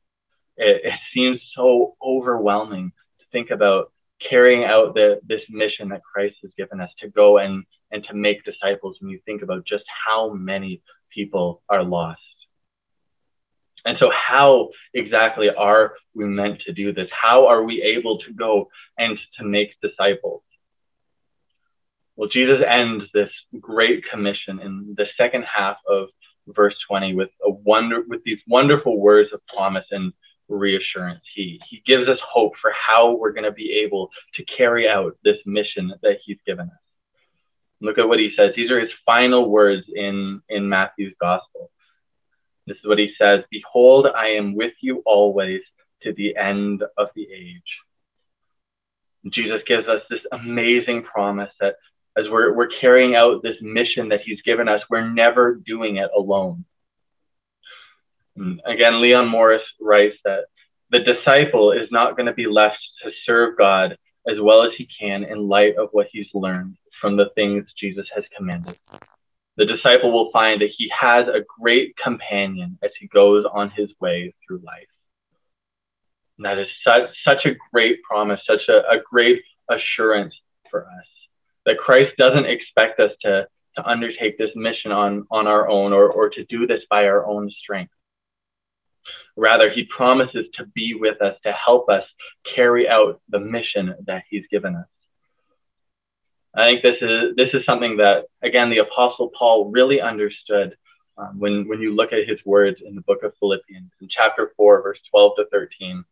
It, 0.57 0.81
it 0.85 0.95
seems 1.15 1.41
so 1.55 1.97
overwhelming 2.03 2.93
to 3.21 3.27
think 3.31 3.51
about 3.51 3.93
carrying 4.31 4.65
out 4.65 4.95
the, 4.95 5.21
this 5.27 5.43
mission 5.51 5.91
that 5.91 6.03
Christ 6.03 6.37
has 6.43 6.51
given 6.57 6.81
us 6.81 6.91
to 7.01 7.09
go 7.09 7.39
and, 7.39 7.65
and 7.91 8.05
to 8.05 8.15
make 8.15 8.45
disciples 8.45 8.97
when 9.01 9.11
you 9.11 9.21
think 9.25 9.43
about 9.43 9.67
just 9.67 9.85
how 10.07 10.33
many 10.33 10.83
people 11.15 11.63
are 11.69 11.83
lost. 11.83 12.21
And 13.85 13.97
so, 14.01 14.11
how 14.11 14.71
exactly 14.95 15.49
are 15.49 15.95
we 16.13 16.25
meant 16.25 16.61
to 16.67 16.73
do 16.73 16.93
this? 16.93 17.09
How 17.11 17.47
are 17.47 17.63
we 17.63 17.83
able 17.83 18.19
to 18.19 18.33
go 18.33 18.69
and 18.99 19.17
to 19.39 19.45
make 19.45 19.81
disciples? 19.81 20.43
Well, 22.17 22.29
Jesus 22.29 22.61
ends 22.67 23.05
this 23.15 23.31
great 23.61 24.03
commission 24.11 24.59
in 24.61 24.95
the 24.97 25.07
second 25.17 25.45
half 25.45 25.77
of 25.89 26.09
verse 26.49 26.75
20 26.89 27.15
with 27.15 27.29
a 27.45 27.51
wonder 27.51 28.03
with 28.09 28.23
these 28.25 28.39
wonderful 28.49 28.99
words 28.99 29.31
of 29.33 29.41
promise 29.47 29.85
and 29.91 30.13
reassurance. 30.49 31.23
He, 31.35 31.61
he 31.69 31.83
gives 31.87 32.09
us 32.09 32.19
hope 32.27 32.53
for 32.61 32.73
how 32.73 33.15
we're 33.15 33.33
going 33.33 33.45
to 33.45 33.53
be 33.53 33.83
able 33.85 34.11
to 34.35 34.45
carry 34.57 34.89
out 34.89 35.17
this 35.25 35.37
mission 35.45 35.93
that 36.03 36.19
he's 36.25 36.39
given 36.47 36.67
us. 36.67 36.86
Look 37.81 37.99
at 37.99 38.09
what 38.09 38.19
he 38.19 38.33
says. 38.37 38.53
These 38.57 38.71
are 38.71 38.81
his 38.81 38.91
final 39.05 39.49
words 39.51 39.85
in, 39.95 40.41
in 40.49 40.69
Matthew's 40.69 41.15
gospel. 41.21 41.71
This 42.67 42.77
is 42.79 42.87
what 42.87 42.99
he 42.99 43.13
says 43.19 43.45
Behold, 43.51 44.07
I 44.15 44.29
am 44.29 44.55
with 44.55 44.73
you 44.81 45.03
always 45.07 45.61
to 46.03 46.13
the 46.13 46.37
end 46.37 46.83
of 46.97 47.09
the 47.15 47.27
age. 47.33 47.63
Jesus 49.33 49.61
gives 49.67 49.89
us 49.89 50.03
this 50.09 50.21
amazing 50.33 51.03
promise 51.03 51.51
that 51.61 51.77
as 52.17 52.27
we're, 52.31 52.55
we're 52.55 52.71
carrying 52.81 53.15
out 53.15 53.43
this 53.43 53.57
mission 53.61 54.09
that 54.09 54.21
he's 54.25 54.41
given 54.43 54.69
us, 54.69 54.81
we're 54.89 55.09
never 55.09 55.55
doing 55.55 55.97
it 55.97 56.11
alone. 56.17 56.65
Again, 58.65 59.01
Leon 59.01 59.29
Morris 59.29 59.63
writes 59.81 60.17
that 60.25 60.45
the 60.91 61.01
disciple 61.01 61.73
is 61.73 61.89
not 61.91 62.17
going 62.17 62.27
to 62.27 62.35
be 62.35 62.47
left 62.47 62.79
to 63.03 63.11
serve 63.25 63.57
God 63.57 63.97
as 64.29 64.37
well 64.41 64.63
as 64.63 64.73
he 64.77 64.89
can 65.01 65.25
in 65.25 65.49
light 65.49 65.77
of 65.77 65.89
what 65.93 66.09
he's 66.13 66.27
learned 66.35 66.77
from 67.01 67.17
the 67.17 67.31
things 67.35 67.65
Jesus 67.79 68.07
has 68.15 68.25
commanded. 68.37 68.79
The 69.57 69.67
disciple 69.67 70.13
will 70.13 70.31
find 70.33 70.61
that 70.61 70.71
he 70.77 70.91
has 70.99 71.27
a 71.29 71.45
great 71.61 71.97
companion 71.97 72.79
as 72.83 72.91
he 73.01 73.07
goes 73.07 73.45
on 73.51 73.71
his 73.71 73.89
way 74.01 74.35
through 74.47 74.59
life. 74.59 74.89
And 76.37 76.45
that 76.45 76.59
is 76.59 76.69
such, 76.85 77.09
such 77.25 77.47
a 77.47 77.57
great 77.73 78.03
promise, 78.03 78.41
such 78.47 78.69
a, 78.69 78.81
a 78.91 79.01
great 79.11 79.43
assurance 79.71 80.35
for 80.71 80.83
us 80.83 81.07
that 81.65 81.79
Christ 81.79 82.17
doesn't 82.17 82.47
expect 82.47 83.01
us 83.01 83.11
to, 83.23 83.47
to 83.77 83.87
undertake 83.87 84.39
this 84.39 84.51
mission 84.55 84.93
on, 84.93 85.27
on 85.31 85.47
our 85.47 85.69
own 85.69 85.93
or, 85.93 86.11
or 86.11 86.31
to 86.31 86.45
do 86.45 86.67
this 86.67 86.83
by 86.89 87.07
our 87.07 87.27
own 87.27 87.51
strength. 87.51 87.93
Rather, 89.37 89.71
he 89.71 89.85
promises 89.95 90.47
to 90.55 90.65
be 90.75 90.95
with 90.95 91.21
us, 91.21 91.37
to 91.45 91.53
help 91.53 91.91
us 91.91 92.05
carry 92.55 92.89
out 92.89 93.21
the 93.29 93.41
mission 93.41 93.95
that 94.07 94.23
he's 94.31 94.45
given 94.51 94.77
us. 94.77 94.87
I 96.57 96.65
think 96.65 96.83
this 96.83 96.97
is 97.03 97.37
this 97.37 97.51
is 97.53 97.65
something 97.67 97.99
that 97.99 98.25
again 98.43 98.71
the 98.71 98.79
Apostle 98.79 99.31
Paul 99.39 99.71
really 99.71 100.01
understood 100.01 100.75
um, 101.19 101.39
when 101.39 101.69
when 101.69 101.81
you 101.81 101.95
look 101.95 102.13
at 102.13 102.27
his 102.27 102.39
words 102.47 102.79
in 102.85 102.95
the 102.95 103.03
book 103.03 103.23
of 103.23 103.35
Philippians 103.39 103.91
in 104.01 104.09
chapter 104.09 104.53
four, 104.57 104.83
verse 104.83 104.99
twelve 105.11 105.33
to 105.37 105.45
thirteen. 105.53 106.05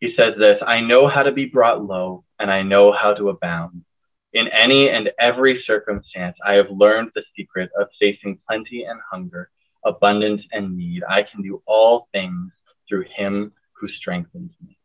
He 0.00 0.14
says 0.16 0.34
this: 0.38 0.58
"I 0.66 0.80
know 0.80 1.08
how 1.08 1.22
to 1.22 1.32
be 1.32 1.44
brought 1.44 1.84
low, 1.84 2.24
and 2.38 2.50
I 2.50 2.62
know 2.62 2.90
how 2.90 3.12
to 3.14 3.28
abound. 3.28 3.84
In 4.32 4.48
any 4.48 4.88
and 4.88 5.10
every 5.18 5.62
circumstance, 5.66 6.36
I 6.46 6.54
have 6.54 6.70
learned 6.70 7.10
the 7.14 7.24
secret 7.36 7.70
of 7.78 7.88
facing 8.00 8.38
plenty 8.48 8.84
and 8.84 8.98
hunger, 9.10 9.50
abundance 9.84 10.42
and 10.52 10.76
need. 10.76 11.02
I 11.06 11.22
can 11.24 11.42
do 11.42 11.62
all 11.66 12.08
things 12.12 12.50
through 12.88 13.04
Him 13.14 13.52
who 13.74 13.88
strengthens 13.88 14.52
me." 14.66 14.79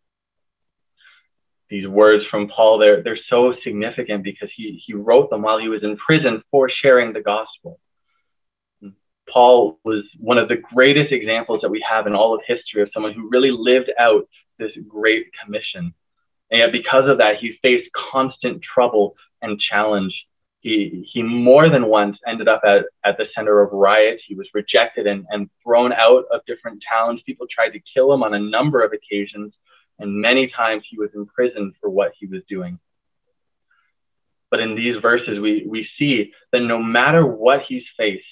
These 1.70 1.88
words 1.88 2.24
from 2.30 2.48
Paul, 2.48 2.78
they're, 2.78 3.02
they're 3.02 3.20
so 3.30 3.56
significant 3.64 4.24
because 4.24 4.50
he, 4.56 4.82
he 4.86 4.94
wrote 4.94 5.30
them 5.30 5.42
while 5.42 5.60
he 5.60 5.68
was 5.68 5.84
in 5.84 5.98
prison 5.98 6.44
for 6.52 6.70
sharing 6.70 7.14
the 7.14 7.22
gospel. 7.22 7.80
Paul 9.28 9.80
was 9.84 10.04
one 10.20 10.38
of 10.38 10.48
the 10.48 10.62
greatest 10.74 11.12
examples 11.12 11.62
that 11.62 11.70
we 11.70 11.84
have 11.90 12.06
in 12.06 12.14
all 12.14 12.36
of 12.36 12.42
history 12.46 12.82
of 12.82 12.90
someone 12.94 13.14
who 13.14 13.30
really 13.30 13.52
lived 13.52 13.92
out 14.00 14.28
this 14.60 14.72
great 14.88 15.28
commission. 15.44 15.94
And 16.52 16.60
yet, 16.60 16.72
because 16.72 17.10
of 17.10 17.18
that, 17.18 17.38
he 17.38 17.58
faced 17.62 17.90
constant 18.12 18.62
trouble 18.62 19.16
and 19.42 19.60
challenge. 19.60 20.14
He, 20.60 21.08
he 21.12 21.24
more 21.24 21.70
than 21.70 21.88
once 21.88 22.18
ended 22.28 22.48
up 22.48 22.62
at, 22.66 22.86
at 23.04 23.18
the 23.18 23.26
center 23.36 23.62
of 23.62 23.74
riots. 23.74 24.22
He 24.28 24.36
was 24.36 24.48
rejected 24.54 25.08
and, 25.08 25.26
and 25.30 25.50
thrown 25.64 25.92
out 25.92 26.26
of 26.32 26.46
different 26.46 26.84
towns. 26.88 27.22
People 27.26 27.48
tried 27.50 27.70
to 27.70 27.80
kill 27.94 28.14
him 28.14 28.24
on 28.24 28.36
a 28.36 28.40
number 28.40 28.84
of 28.84 28.94
occasions 28.94 29.54
and 30.00 30.22
many 30.22 30.48
times 30.48 30.84
he 30.90 30.98
was 30.98 31.10
imprisoned 31.16 31.74
for 31.82 31.90
what 31.90 32.14
he 32.20 32.28
was 32.28 32.42
doing. 32.50 32.80
But 34.52 34.60
in 34.60 34.76
these 34.76 35.02
verses, 35.02 35.40
we, 35.40 35.66
we 35.68 35.88
see 35.98 36.32
that 36.52 36.62
no 36.62 36.82
matter 36.82 37.26
what 37.26 37.62
he's 37.68 37.84
faced, 37.98 38.24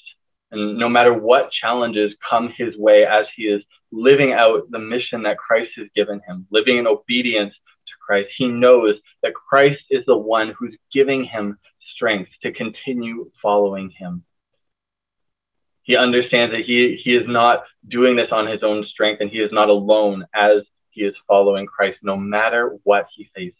and 0.51 0.77
no 0.77 0.87
matter 0.87 1.13
what 1.13 1.51
challenges 1.51 2.13
come 2.29 2.53
his 2.55 2.77
way 2.77 3.05
as 3.05 3.25
he 3.35 3.43
is 3.43 3.63
living 3.91 4.33
out 4.33 4.69
the 4.69 4.79
mission 4.79 5.23
that 5.23 5.37
Christ 5.37 5.71
has 5.77 5.87
given 5.95 6.21
him, 6.27 6.45
living 6.51 6.77
in 6.77 6.85
obedience 6.85 7.53
to 7.53 7.93
Christ, 8.05 8.29
he 8.37 8.47
knows 8.47 8.95
that 9.23 9.33
Christ 9.33 9.81
is 9.89 10.05
the 10.05 10.15
one 10.15 10.53
who's 10.57 10.77
giving 10.93 11.23
him 11.23 11.57
strength 11.95 12.29
to 12.43 12.51
continue 12.51 13.31
following 13.41 13.89
him. 13.89 14.23
He 15.81 15.97
understands 15.97 16.53
that 16.53 16.63
he, 16.65 17.01
he 17.03 17.15
is 17.15 17.27
not 17.27 17.63
doing 17.87 18.15
this 18.15 18.29
on 18.31 18.47
his 18.47 18.61
own 18.63 18.85
strength 18.85 19.21
and 19.21 19.29
he 19.29 19.39
is 19.39 19.51
not 19.51 19.69
alone 19.69 20.25
as 20.33 20.61
he 20.93 21.01
is 21.01 21.15
following 21.27 21.65
Christ 21.65 21.99
no 22.01 22.15
matter 22.17 22.77
what 22.83 23.07
he 23.15 23.29
faces. 23.35 23.57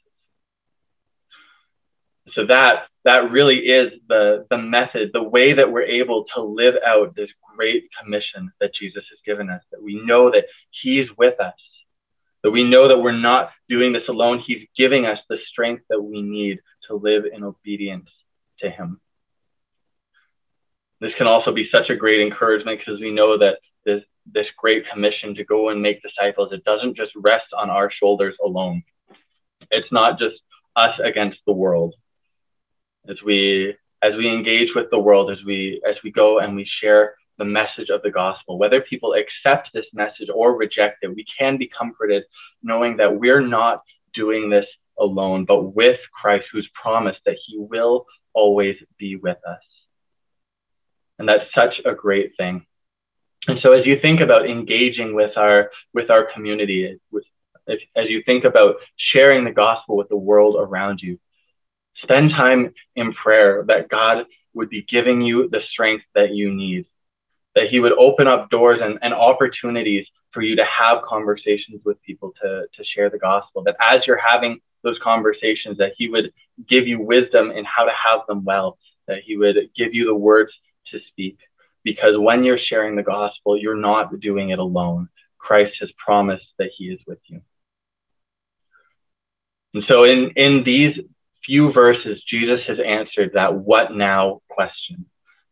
So 2.36 2.46
that 2.48 2.88
that 3.04 3.32
really 3.32 3.58
is 3.58 3.92
the 4.08 4.46
the 4.50 4.58
method, 4.58 5.12
the 5.14 5.24
way 5.24 5.54
that 5.54 5.72
we're 5.72 5.84
able 5.84 6.26
to 6.36 6.42
live 6.42 6.76
out 6.86 7.16
this 7.16 7.30
great 7.56 7.90
commission 8.02 8.52
that 8.60 8.74
Jesus 8.74 9.04
has 9.10 9.20
given 9.26 9.50
us, 9.50 9.62
that 9.72 9.84
we 9.84 10.02
know 10.04 10.32
that 10.32 10.46
he's 10.82 11.08
with 11.18 11.40
us, 11.40 11.54
that 12.44 12.52
we 12.52 12.64
know 12.64 12.88
that 12.88 13.00
we're 13.00 13.12
not 13.12 13.52
doing 13.70 13.94
this 13.94 14.08
alone. 14.08 14.42
He's 14.46 14.68
giving 14.78 15.06
us 15.06 15.20
the 15.30 15.38
strength 15.52 15.84
that 15.90 16.02
we 16.02 16.22
need 16.22 16.60
to 16.88 16.96
live 16.96 17.26
in 17.32 17.44
obedience 17.44 18.10
to 18.60 18.70
him. 18.70 19.00
This 21.02 21.14
can 21.18 21.28
also 21.28 21.54
be 21.54 21.70
such 21.70 21.90
a 21.90 21.96
great 21.96 22.22
encouragement 22.22 22.80
because 22.80 23.02
we 23.02 23.12
know 23.12 23.38
that 23.38 23.58
this 23.86 24.04
this 24.32 24.48
great 24.58 24.84
commission 24.92 25.36
to 25.36 25.44
go 25.44 25.70
and 25.70 25.82
make 25.82 26.02
disciples, 26.02 26.52
it 26.52 26.64
doesn't 26.64 26.96
just 26.96 27.12
rest 27.16 27.48
on 27.58 27.70
our 27.70 27.92
shoulders 27.92 28.36
alone. 28.44 28.84
It's 29.72 29.92
not 29.92 30.20
just 30.20 30.36
us 30.76 30.98
against 31.04 31.40
the 31.46 31.54
world. 31.54 31.96
As 33.10 33.18
we 33.26 33.76
as 34.02 34.14
we 34.18 34.28
engage 34.28 34.70
with 34.76 34.90
the 34.92 35.00
world, 35.00 35.32
as 35.32 35.44
we 35.46 35.82
as 35.88 35.96
we 36.04 36.12
go 36.12 36.40
and 36.40 36.56
we 36.56 36.68
share 36.82 37.16
the 37.38 37.46
message 37.46 37.90
of 37.90 38.02
the 38.02 38.12
gospel, 38.12 38.58
whether 38.58 38.82
people 38.82 39.14
accept 39.14 39.70
this 39.74 39.86
message 39.94 40.30
or 40.34 40.56
reject 40.56 41.00
it, 41.02 41.16
we 41.16 41.26
can 41.38 41.58
be 41.58 41.70
comforted 41.78 42.24
knowing 42.62 42.98
that 42.98 43.20
we're 43.20 43.46
not 43.46 43.82
doing 44.14 44.50
this 44.50 44.66
alone, 45.00 45.46
but 45.46 45.76
with 45.76 46.00
Christ 46.22 46.46
who's 46.52 46.70
promised 46.80 47.20
that 47.26 47.38
he 47.46 47.58
will 47.58 48.06
always 48.34 48.76
be 48.98 49.16
with 49.16 49.38
us. 49.48 49.62
And 51.20 51.28
that's 51.28 51.46
such 51.56 51.82
a 51.86 51.94
great 51.94 52.34
thing. 52.38 52.66
And 53.48 53.60
so 53.62 53.74
as 53.74 53.86
you 53.86 54.00
think 54.00 54.22
about 54.22 54.50
engaging 54.50 55.16
with 55.16 55.36
our 55.38 55.70
with 55.94 56.10
our 56.10 56.28
community, 56.34 56.98
with, 57.12 57.26
if, 57.68 57.82
as 57.96 58.10
you 58.10 58.24
think 58.26 58.46
about 58.46 58.76
sharing 58.98 59.44
the 59.44 59.52
gospel 59.52 59.98
with 59.98 60.10
the 60.10 60.18
world 60.18 60.56
around 60.58 61.00
you, 61.02 61.20
spend 62.02 62.32
time 62.32 62.74
in 62.96 63.14
prayer 63.14 63.64
that 63.68 63.90
God 63.90 64.26
would 64.54 64.70
be 64.70 64.84
giving 64.84 65.22
you 65.22 65.50
the 65.50 65.62
strength 65.72 66.06
that 66.16 66.34
you 66.34 66.54
need, 66.54 66.86
that 67.56 67.68
He 67.70 67.80
would 67.80 67.94
open 67.94 68.28
up 68.28 68.50
doors 68.50 68.80
and, 68.82 69.00
and 69.02 69.14
opportunities 69.14 70.06
for 70.32 70.42
you 70.42 70.56
to 70.56 70.66
have 70.66 71.04
conversations 71.04 71.82
with 71.86 72.02
people 72.02 72.34
to, 72.42 72.66
to 72.76 72.84
share 72.96 73.10
the 73.10 73.20
gospel, 73.20 73.64
that 73.64 73.76
as 73.80 74.02
you're 74.08 74.18
having 74.18 74.60
those 74.84 74.98
conversations, 75.04 75.78
that 75.78 75.94
He 75.98 76.10
would 76.10 76.32
give 76.70 76.88
you 76.88 77.02
wisdom 77.02 77.52
in 77.52 77.66
how 77.66 77.84
to 77.84 77.92
have 77.92 78.22
them 78.28 78.44
well, 78.44 78.78
that 79.08 79.20
He 79.26 79.38
would 79.38 79.58
give 79.76 79.94
you 79.94 80.06
the 80.06 80.16
words 80.16 80.52
to 80.92 81.00
speak 81.10 81.38
because 81.84 82.18
when 82.18 82.44
you're 82.44 82.60
sharing 82.70 82.96
the 82.96 83.04
gospel, 83.04 83.58
you're 83.58 83.76
not 83.76 84.20
doing 84.20 84.50
it 84.50 84.60
alone. 84.60 85.10
Christ 85.38 85.74
has 85.82 85.90
promised 86.04 86.46
that 86.58 86.72
he 86.78 86.86
is 86.86 87.00
with 87.06 87.20
you. 87.28 87.42
And 89.74 89.84
so 89.88 90.04
in, 90.04 90.32
in 90.36 90.64
these 90.64 90.96
few 91.46 91.74
verses, 91.74 92.22
Jesus 92.30 92.62
has 92.68 92.78
answered 92.86 93.32
that 93.34 93.54
what 93.54 93.94
now 93.94 94.42
question. 94.50 95.06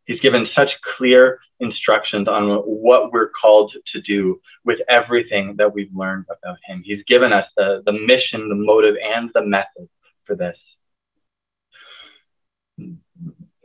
He's 0.05 0.19
given 0.19 0.47
such 0.55 0.69
clear 0.97 1.39
instructions 1.59 2.27
on 2.27 2.57
what 2.65 3.11
we're 3.11 3.29
called 3.29 3.73
to 3.93 4.01
do 4.01 4.39
with 4.65 4.79
everything 4.89 5.55
that 5.57 5.73
we've 5.73 5.93
learned 5.93 6.25
about 6.25 6.57
him. 6.65 6.81
He's 6.83 7.03
given 7.07 7.33
us 7.33 7.45
the, 7.55 7.83
the 7.85 7.93
mission, 7.93 8.49
the 8.49 8.55
motive, 8.55 8.95
and 9.03 9.29
the 9.33 9.45
method 9.45 9.89
for 10.25 10.35
this 10.35 10.57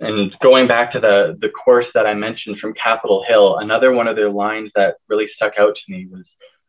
and 0.01 0.35
going 0.43 0.69
back 0.69 0.93
to 0.93 1.01
the 1.01 1.39
the 1.41 1.49
course 1.49 1.87
that 1.95 2.07
I 2.07 2.15
mentioned 2.15 2.59
from 2.59 2.75
Capitol 2.75 3.25
Hill, 3.27 3.57
another 3.59 3.93
one 3.93 4.09
of 4.09 4.17
their 4.17 4.31
lines 4.31 4.71
that 4.75 4.97
really 5.09 5.29
stuck 5.35 5.53
out 5.59 5.75
to 5.75 5.93
me 5.93 6.07
was 6.11 6.25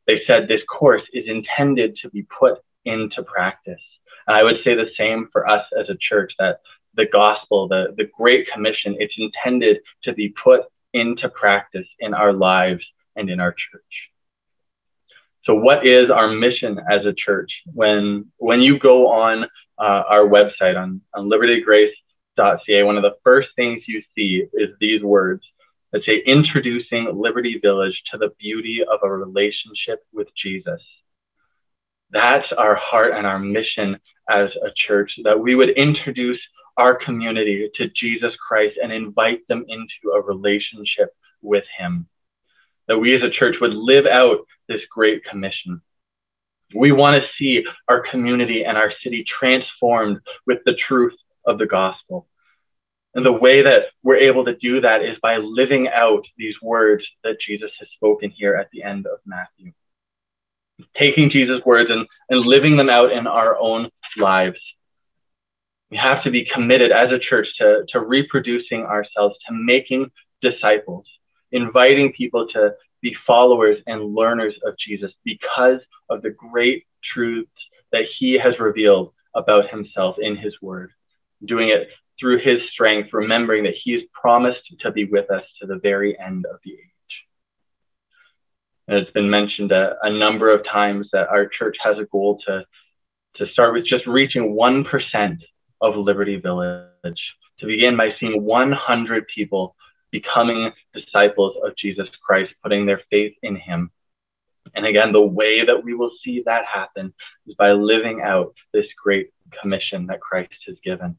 they 0.05 0.21
said 0.25 0.47
this 0.47 0.61
course 0.69 1.03
is 1.13 1.25
intended 1.27 1.97
to 2.01 2.09
be 2.09 2.25
put 2.39 2.59
into 2.85 3.23
practice. 3.23 3.81
And 4.25 4.35
I 4.35 4.43
would 4.43 4.57
say 4.63 4.75
the 4.75 4.89
same 4.97 5.27
for 5.31 5.47
us 5.47 5.65
as 5.77 5.89
a 5.89 5.97
church 5.99 6.33
that 6.39 6.61
the 6.95 7.05
gospel, 7.05 7.67
the, 7.67 7.93
the 7.97 8.09
Great 8.17 8.47
Commission, 8.51 8.95
it's 8.97 9.13
intended 9.17 9.77
to 10.03 10.13
be 10.13 10.33
put 10.41 10.61
into 10.93 11.29
practice 11.29 11.85
in 11.99 12.13
our 12.13 12.33
lives 12.33 12.83
and 13.15 13.29
in 13.29 13.39
our 13.39 13.51
church. 13.51 13.83
So, 15.43 15.55
what 15.55 15.85
is 15.85 16.09
our 16.09 16.29
mission 16.29 16.79
as 16.89 17.05
a 17.05 17.13
church? 17.13 17.51
When 17.73 18.31
when 18.37 18.61
you 18.61 18.79
go 18.79 19.09
on 19.09 19.43
uh, 19.77 20.03
our 20.09 20.25
website 20.27 20.77
on, 20.77 21.01
on 21.13 21.29
Liberty 21.29 21.61
Grace 21.61 21.93
one 22.37 22.97
of 22.97 23.03
the 23.03 23.17
first 23.23 23.49
things 23.55 23.83
you 23.87 24.01
see 24.15 24.45
is 24.53 24.69
these 24.79 25.03
words 25.03 25.43
that 25.91 26.03
say, 26.05 26.21
introducing 26.25 27.09
Liberty 27.13 27.59
Village 27.61 28.01
to 28.11 28.17
the 28.17 28.31
beauty 28.39 28.81
of 28.81 28.99
a 29.03 29.11
relationship 29.11 30.03
with 30.13 30.27
Jesus. 30.41 30.81
That's 32.11 32.47
our 32.57 32.75
heart 32.75 33.13
and 33.15 33.25
our 33.25 33.39
mission 33.39 33.99
as 34.29 34.49
a 34.63 34.69
church, 34.87 35.11
that 35.23 35.39
we 35.39 35.55
would 35.55 35.69
introduce 35.69 36.39
our 36.77 36.95
community 36.95 37.69
to 37.75 37.89
Jesus 37.89 38.33
Christ 38.47 38.77
and 38.81 38.91
invite 38.91 39.47
them 39.47 39.65
into 39.67 40.15
a 40.15 40.21
relationship 40.21 41.15
with 41.41 41.63
Him. 41.77 42.07
That 42.87 42.99
we 42.99 43.15
as 43.15 43.23
a 43.23 43.31
church 43.31 43.55
would 43.61 43.73
live 43.73 44.05
out 44.05 44.45
this 44.67 44.81
great 44.93 45.23
commission. 45.25 45.81
We 46.75 46.91
want 46.91 47.21
to 47.21 47.29
see 47.39 47.63
our 47.87 48.03
community 48.11 48.63
and 48.63 48.77
our 48.77 48.91
city 49.03 49.25
transformed 49.39 50.19
with 50.45 50.59
the 50.65 50.75
truth 50.87 51.13
of 51.47 51.57
the 51.57 51.65
gospel. 51.65 52.27
And 53.15 53.25
the 53.25 53.31
way 53.31 53.63
that 53.63 53.85
we're 54.03 54.17
able 54.17 54.45
to 54.45 54.55
do 54.55 54.81
that 54.81 55.01
is 55.01 55.17
by 55.21 55.37
living 55.37 55.87
out 55.87 56.23
these 56.37 56.53
words 56.61 57.03
that 57.23 57.37
Jesus 57.45 57.71
has 57.79 57.87
spoken 57.95 58.29
here 58.29 58.55
at 58.55 58.69
the 58.71 58.83
end 58.83 59.07
of 59.07 59.19
Matthew. 59.25 59.71
Taking 60.95 61.31
Jesus' 61.31 61.65
words 61.65 61.89
and, 61.89 62.05
and 62.29 62.41
living 62.41 62.77
them 62.77 62.89
out 62.89 63.11
in 63.11 63.25
our 63.25 63.57
own 63.57 63.89
lives. 64.17 64.59
We 65.89 65.97
have 65.97 66.23
to 66.25 66.29
be 66.31 66.47
committed 66.53 66.91
as 66.91 67.11
a 67.11 67.17
church 67.17 67.47
to, 67.59 67.85
to 67.89 68.01
reproducing 68.01 68.83
ourselves, 68.83 69.35
to 69.47 69.53
making 69.55 70.11
disciples, 70.41 71.05
inviting 71.51 72.13
people 72.13 72.47
to 72.49 72.75
be 73.01 73.15
followers 73.25 73.77
and 73.87 74.13
learners 74.13 74.53
of 74.63 74.75
Jesus 74.85 75.11
because 75.23 75.79
of 76.09 76.21
the 76.21 76.31
great 76.31 76.85
truths 77.13 77.49
that 77.91 78.05
he 78.19 78.37
has 78.37 78.59
revealed 78.59 79.13
about 79.35 79.69
himself 79.69 80.17
in 80.19 80.35
his 80.35 80.53
word, 80.61 80.91
doing 81.45 81.69
it 81.69 81.89
through 82.19 82.39
his 82.39 82.59
strength, 82.71 83.09
remembering 83.13 83.63
that 83.63 83.75
he 83.83 83.93
has 83.93 84.01
promised 84.11 84.61
to 84.79 84.91
be 84.91 85.05
with 85.05 85.29
us 85.29 85.43
to 85.61 85.67
the 85.67 85.79
very 85.81 86.17
end 86.19 86.45
of 86.45 86.59
the 86.65 86.73
age. 86.73 86.81
And 88.87 88.97
it's 88.97 89.11
been 89.11 89.29
mentioned 89.29 89.71
a, 89.71 89.95
a 90.01 90.09
number 90.09 90.51
of 90.51 90.65
times 90.65 91.07
that 91.11 91.27
our 91.27 91.47
church 91.47 91.75
has 91.83 91.97
a 91.97 92.05
goal 92.05 92.39
to, 92.47 92.65
to 93.35 93.47
start 93.51 93.73
with 93.73 93.85
just 93.85 94.07
reaching 94.07 94.55
1% 94.55 95.37
of 95.81 95.95
Liberty 95.95 96.37
Village, 96.37 97.21
to 97.59 97.65
begin 97.65 97.97
by 97.97 98.11
seeing 98.19 98.43
100 98.43 99.25
people 99.33 99.75
becoming 100.11 100.71
disciples 100.93 101.55
of 101.63 101.75
Jesus 101.77 102.07
Christ, 102.25 102.53
putting 102.63 102.85
their 102.85 103.01
faith 103.09 103.33
in 103.43 103.55
him. 103.55 103.91
And 104.73 104.85
again, 104.85 105.11
the 105.11 105.21
way 105.21 105.65
that 105.65 105.83
we 105.83 105.93
will 105.93 106.11
see 106.23 106.43
that 106.45 106.65
happen 106.65 107.13
is 107.45 107.55
by 107.55 107.71
living 107.71 108.21
out 108.21 108.53
this 108.73 108.85
great 109.01 109.31
commission 109.61 110.07
that 110.07 110.21
Christ 110.21 110.53
has 110.67 110.77
given. 110.83 111.17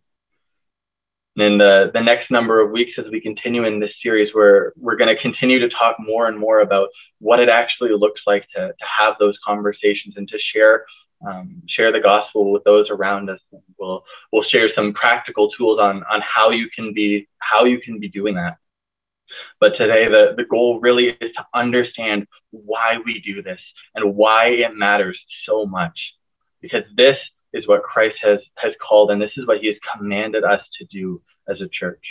And 1.38 1.52
in 1.52 1.58
the, 1.58 1.92
the 1.94 2.00
next 2.00 2.32
number 2.32 2.60
of 2.60 2.72
weeks, 2.72 2.92
as 2.98 3.04
we 3.12 3.20
continue 3.20 3.64
in 3.64 3.78
this 3.78 3.92
series, 4.02 4.30
we're, 4.34 4.72
we're 4.76 4.96
going 4.96 5.14
to 5.14 5.22
continue 5.22 5.60
to 5.60 5.68
talk 5.68 5.94
more 6.00 6.26
and 6.26 6.36
more 6.36 6.62
about 6.62 6.88
what 7.20 7.38
it 7.38 7.48
actually 7.48 7.90
looks 7.92 8.20
like 8.26 8.44
to, 8.56 8.68
to 8.68 8.84
have 8.98 9.14
those 9.20 9.38
conversations 9.46 10.14
and 10.16 10.28
to 10.28 10.38
share 10.52 10.84
um, 11.26 11.62
share 11.68 11.90
the 11.90 12.00
gospel 12.00 12.52
with 12.52 12.62
those 12.62 12.86
around 12.90 13.28
us. 13.28 13.40
We'll 13.76 14.04
we'll 14.32 14.44
share 14.44 14.68
some 14.74 14.92
practical 14.94 15.50
tools 15.50 15.80
on 15.80 16.04
on 16.04 16.20
how 16.22 16.50
you 16.50 16.68
can 16.70 16.94
be 16.94 17.28
how 17.38 17.64
you 17.64 17.80
can 17.80 17.98
be 17.98 18.08
doing 18.08 18.36
that. 18.36 18.58
But 19.60 19.76
today, 19.76 20.06
the, 20.06 20.34
the 20.36 20.44
goal 20.44 20.78
really 20.80 21.08
is 21.08 21.32
to 21.34 21.46
understand 21.54 22.26
why 22.50 22.98
we 23.04 23.20
do 23.20 23.42
this 23.42 23.58
and 23.96 24.14
why 24.14 24.46
it 24.46 24.76
matters 24.76 25.18
so 25.44 25.66
much. 25.66 25.98
Because 26.60 26.84
this 26.96 27.16
is 27.52 27.66
what 27.66 27.82
Christ 27.82 28.16
has, 28.22 28.38
has 28.56 28.72
called, 28.86 29.10
and 29.10 29.20
this 29.20 29.32
is 29.36 29.46
what 29.46 29.58
he 29.58 29.68
has 29.68 29.76
commanded 29.96 30.44
us 30.44 30.60
to 30.78 30.86
do 30.86 31.22
as 31.48 31.60
a 31.60 31.68
church. 31.68 32.04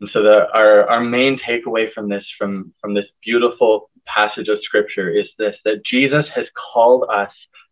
And 0.00 0.10
so 0.12 0.22
the, 0.22 0.48
our, 0.52 0.88
our 0.88 1.00
main 1.00 1.38
takeaway 1.48 1.92
from 1.92 2.08
this, 2.08 2.24
from, 2.38 2.72
from 2.80 2.94
this 2.94 3.04
beautiful 3.24 3.90
passage 4.06 4.48
of 4.48 4.58
scripture 4.62 5.10
is 5.10 5.26
this, 5.38 5.54
that 5.64 5.84
Jesus 5.84 6.24
has 6.34 6.46
called 6.72 7.04
us 7.08 7.30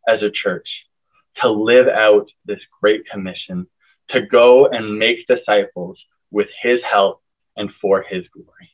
as 0.08 0.22
a 0.22 0.30
church 0.30 0.68
to 1.42 1.50
live 1.50 1.88
out 1.88 2.26
this 2.44 2.60
great 2.80 3.02
commission, 3.10 3.66
to 4.10 4.22
go 4.26 4.66
and 4.66 4.98
make 4.98 5.26
disciples 5.26 5.98
with 6.30 6.48
his 6.62 6.78
help 6.88 7.22
and 7.56 7.70
for 7.80 8.02
his 8.02 8.24
glory. 8.28 8.70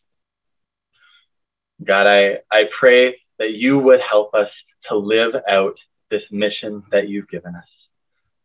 God, 1.83 2.07
I, 2.07 2.39
I 2.51 2.65
pray 2.79 3.17
that 3.39 3.53
you 3.53 3.79
would 3.79 4.01
help 4.01 4.35
us 4.35 4.49
to 4.89 4.97
live 4.97 5.35
out 5.49 5.77
this 6.11 6.23
mission 6.31 6.83
that 6.91 7.09
you've 7.09 7.29
given 7.29 7.55
us. 7.55 7.65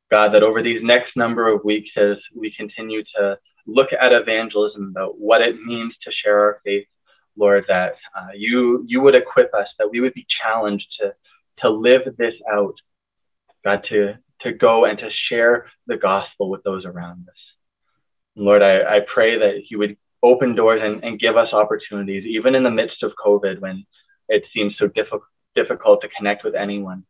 God, 0.10 0.34
that 0.34 0.44
over 0.44 0.62
these 0.62 0.82
next 0.84 1.16
number 1.16 1.48
of 1.48 1.64
weeks, 1.64 1.90
as 1.96 2.18
we 2.36 2.54
continue 2.56 3.04
to 3.16 3.38
look 3.66 3.90
at 3.94 4.12
evangelism, 4.12 4.90
about 4.92 5.20
what 5.20 5.42
it 5.42 5.62
means 5.62 5.94
to 6.04 6.12
share 6.12 6.40
our 6.40 6.60
faith, 6.66 6.86
Lord, 7.38 7.66
that 7.70 7.94
uh, 8.18 8.28
you, 8.36 8.84
you 8.88 9.02
would 9.02 9.16
equip 9.16 9.54
us, 9.54 9.68
that 9.80 9.90
we 9.90 10.02
would 10.02 10.14
be 10.14 10.26
challenged 10.44 10.88
to, 11.00 11.14
to 11.60 11.70
live 11.70 12.02
this 12.18 12.34
out, 12.52 12.74
God, 13.64 13.86
to, 13.90 14.16
to 14.42 14.52
go 14.52 14.86
and 14.86 14.98
to 15.00 15.10
share 15.30 15.68
the 15.88 15.98
gospel 15.98 16.50
with 16.50 16.64
those 16.64 16.86
around 16.86 17.28
us. 17.30 17.36
Lord, 18.36 18.62
I, 18.62 18.98
I 18.98 19.00
pray 19.14 19.40
that 19.40 19.64
you 19.70 19.78
would 19.80 19.96
open 20.24 20.56
doors 20.56 20.82
and, 20.84 21.04
and 21.04 21.20
give 21.20 21.38
us 21.38 21.54
opportunities, 21.54 22.26
even 22.26 22.56
in 22.56 22.64
the 22.64 22.72
midst 22.72 23.04
of 23.04 23.12
COVID 23.24 23.60
when 23.60 23.86
it 24.28 24.44
seems 24.54 24.76
so 24.78 24.88
difficult 24.88 25.24
difficult 25.54 26.00
to 26.02 26.08
connect 26.18 26.46
with 26.46 26.56
anyone. 26.56 27.04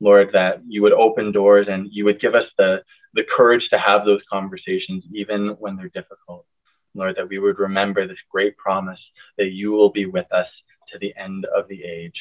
Lord, 0.00 0.30
that 0.32 0.62
you 0.66 0.82
would 0.82 0.92
open 0.92 1.32
doors 1.32 1.66
and 1.70 1.88
you 1.90 2.04
would 2.04 2.20
give 2.20 2.34
us 2.34 2.46
the, 2.58 2.82
the 3.14 3.24
courage 3.36 3.68
to 3.70 3.78
have 3.78 4.04
those 4.04 4.20
conversations, 4.30 5.04
even 5.12 5.50
when 5.58 5.76
they're 5.76 5.88
difficult. 5.88 6.46
Lord, 6.94 7.16
that 7.16 7.28
we 7.28 7.38
would 7.38 7.58
remember 7.58 8.06
this 8.06 8.18
great 8.30 8.56
promise 8.56 9.00
that 9.38 9.50
you 9.50 9.72
will 9.72 9.90
be 9.90 10.06
with 10.06 10.30
us 10.32 10.46
to 10.92 10.98
the 10.98 11.14
end 11.16 11.44
of 11.46 11.66
the 11.68 11.82
age. 11.82 12.20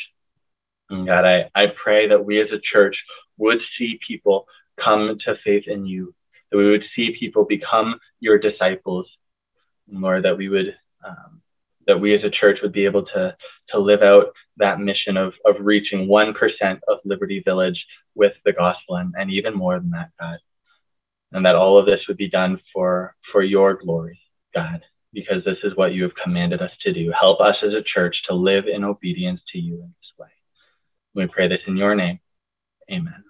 And 0.89 1.07
God, 1.07 1.25
I, 1.25 1.49
I 1.55 1.67
pray 1.81 2.07
that 2.07 2.25
we 2.25 2.41
as 2.41 2.49
a 2.51 2.61
church 2.71 2.95
would 3.37 3.59
see 3.77 3.99
people 4.05 4.47
come 4.83 5.17
to 5.25 5.35
faith 5.43 5.65
in 5.67 5.85
you, 5.85 6.13
that 6.51 6.57
we 6.57 6.69
would 6.69 6.83
see 6.95 7.15
people 7.19 7.45
become 7.45 7.99
your 8.19 8.37
disciples, 8.37 9.07
Lord, 9.87 10.25
that 10.25 10.37
we 10.37 10.49
would, 10.49 10.75
um, 11.07 11.41
that 11.87 11.99
we 11.99 12.15
as 12.15 12.23
a 12.23 12.29
church 12.29 12.59
would 12.61 12.73
be 12.73 12.85
able 12.85 13.05
to, 13.05 13.35
to 13.69 13.79
live 13.79 14.01
out 14.01 14.27
that 14.57 14.79
mission 14.79 15.17
of, 15.17 15.33
of 15.45 15.55
reaching 15.59 16.07
1% 16.07 16.33
of 16.87 16.99
Liberty 17.05 17.41
Village 17.43 17.83
with 18.15 18.33
the 18.45 18.53
gospel 18.53 18.97
and, 18.97 19.13
and 19.17 19.31
even 19.31 19.53
more 19.53 19.79
than 19.79 19.91
that, 19.91 20.09
God. 20.19 20.37
And 21.31 21.45
that 21.45 21.55
all 21.55 21.77
of 21.77 21.85
this 21.85 22.01
would 22.07 22.17
be 22.17 22.29
done 22.29 22.59
for, 22.71 23.15
for 23.31 23.41
your 23.41 23.73
glory, 23.73 24.19
God, 24.53 24.83
because 25.13 25.43
this 25.43 25.57
is 25.63 25.75
what 25.75 25.93
you 25.93 26.03
have 26.03 26.15
commanded 26.23 26.61
us 26.61 26.71
to 26.81 26.93
do. 26.93 27.11
Help 27.19 27.41
us 27.41 27.55
as 27.63 27.73
a 27.73 27.83
church 27.83 28.15
to 28.27 28.35
live 28.35 28.65
in 28.67 28.83
obedience 28.83 29.41
to 29.51 29.59
you 29.59 29.75
in 29.75 29.87
this 29.87 30.11
way. 30.19 30.27
We 31.15 31.27
pray 31.27 31.47
this 31.47 31.61
in 31.65 31.75
your 31.75 31.95
name. 31.95 32.19
Amen. 32.91 33.23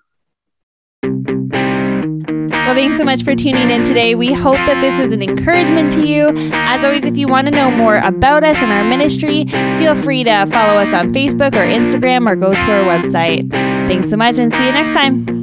Well, 2.73 2.81
thanks 2.81 2.97
so 2.97 3.05
much 3.05 3.21
for 3.21 3.35
tuning 3.35 3.69
in 3.69 3.83
today. 3.83 4.15
We 4.15 4.33
hope 4.33 4.55
that 4.55 4.81
this 4.81 4.99
is 4.99 5.11
an 5.11 5.21
encouragement 5.21 5.91
to 5.93 6.07
you. 6.07 6.31
As 6.53 6.83
always, 6.83 7.05
if 7.05 7.15
you 7.15 7.27
want 7.27 7.45
to 7.45 7.51
know 7.51 7.69
more 7.69 7.97
about 7.99 8.43
us 8.43 8.57
and 8.57 8.71
our 8.71 8.83
ministry, 8.83 9.45
feel 9.77 9.93
free 9.93 10.23
to 10.23 10.47
follow 10.47 10.79
us 10.79 10.91
on 10.91 11.13
Facebook 11.13 11.53
or 11.53 11.67
Instagram 11.67 12.27
or 12.27 12.35
go 12.35 12.51
to 12.51 12.59
our 12.59 12.83
website. 12.85 13.47
Thanks 13.51 14.09
so 14.09 14.17
much 14.17 14.39
and 14.39 14.51
see 14.51 14.65
you 14.65 14.71
next 14.71 14.95
time. 14.95 15.42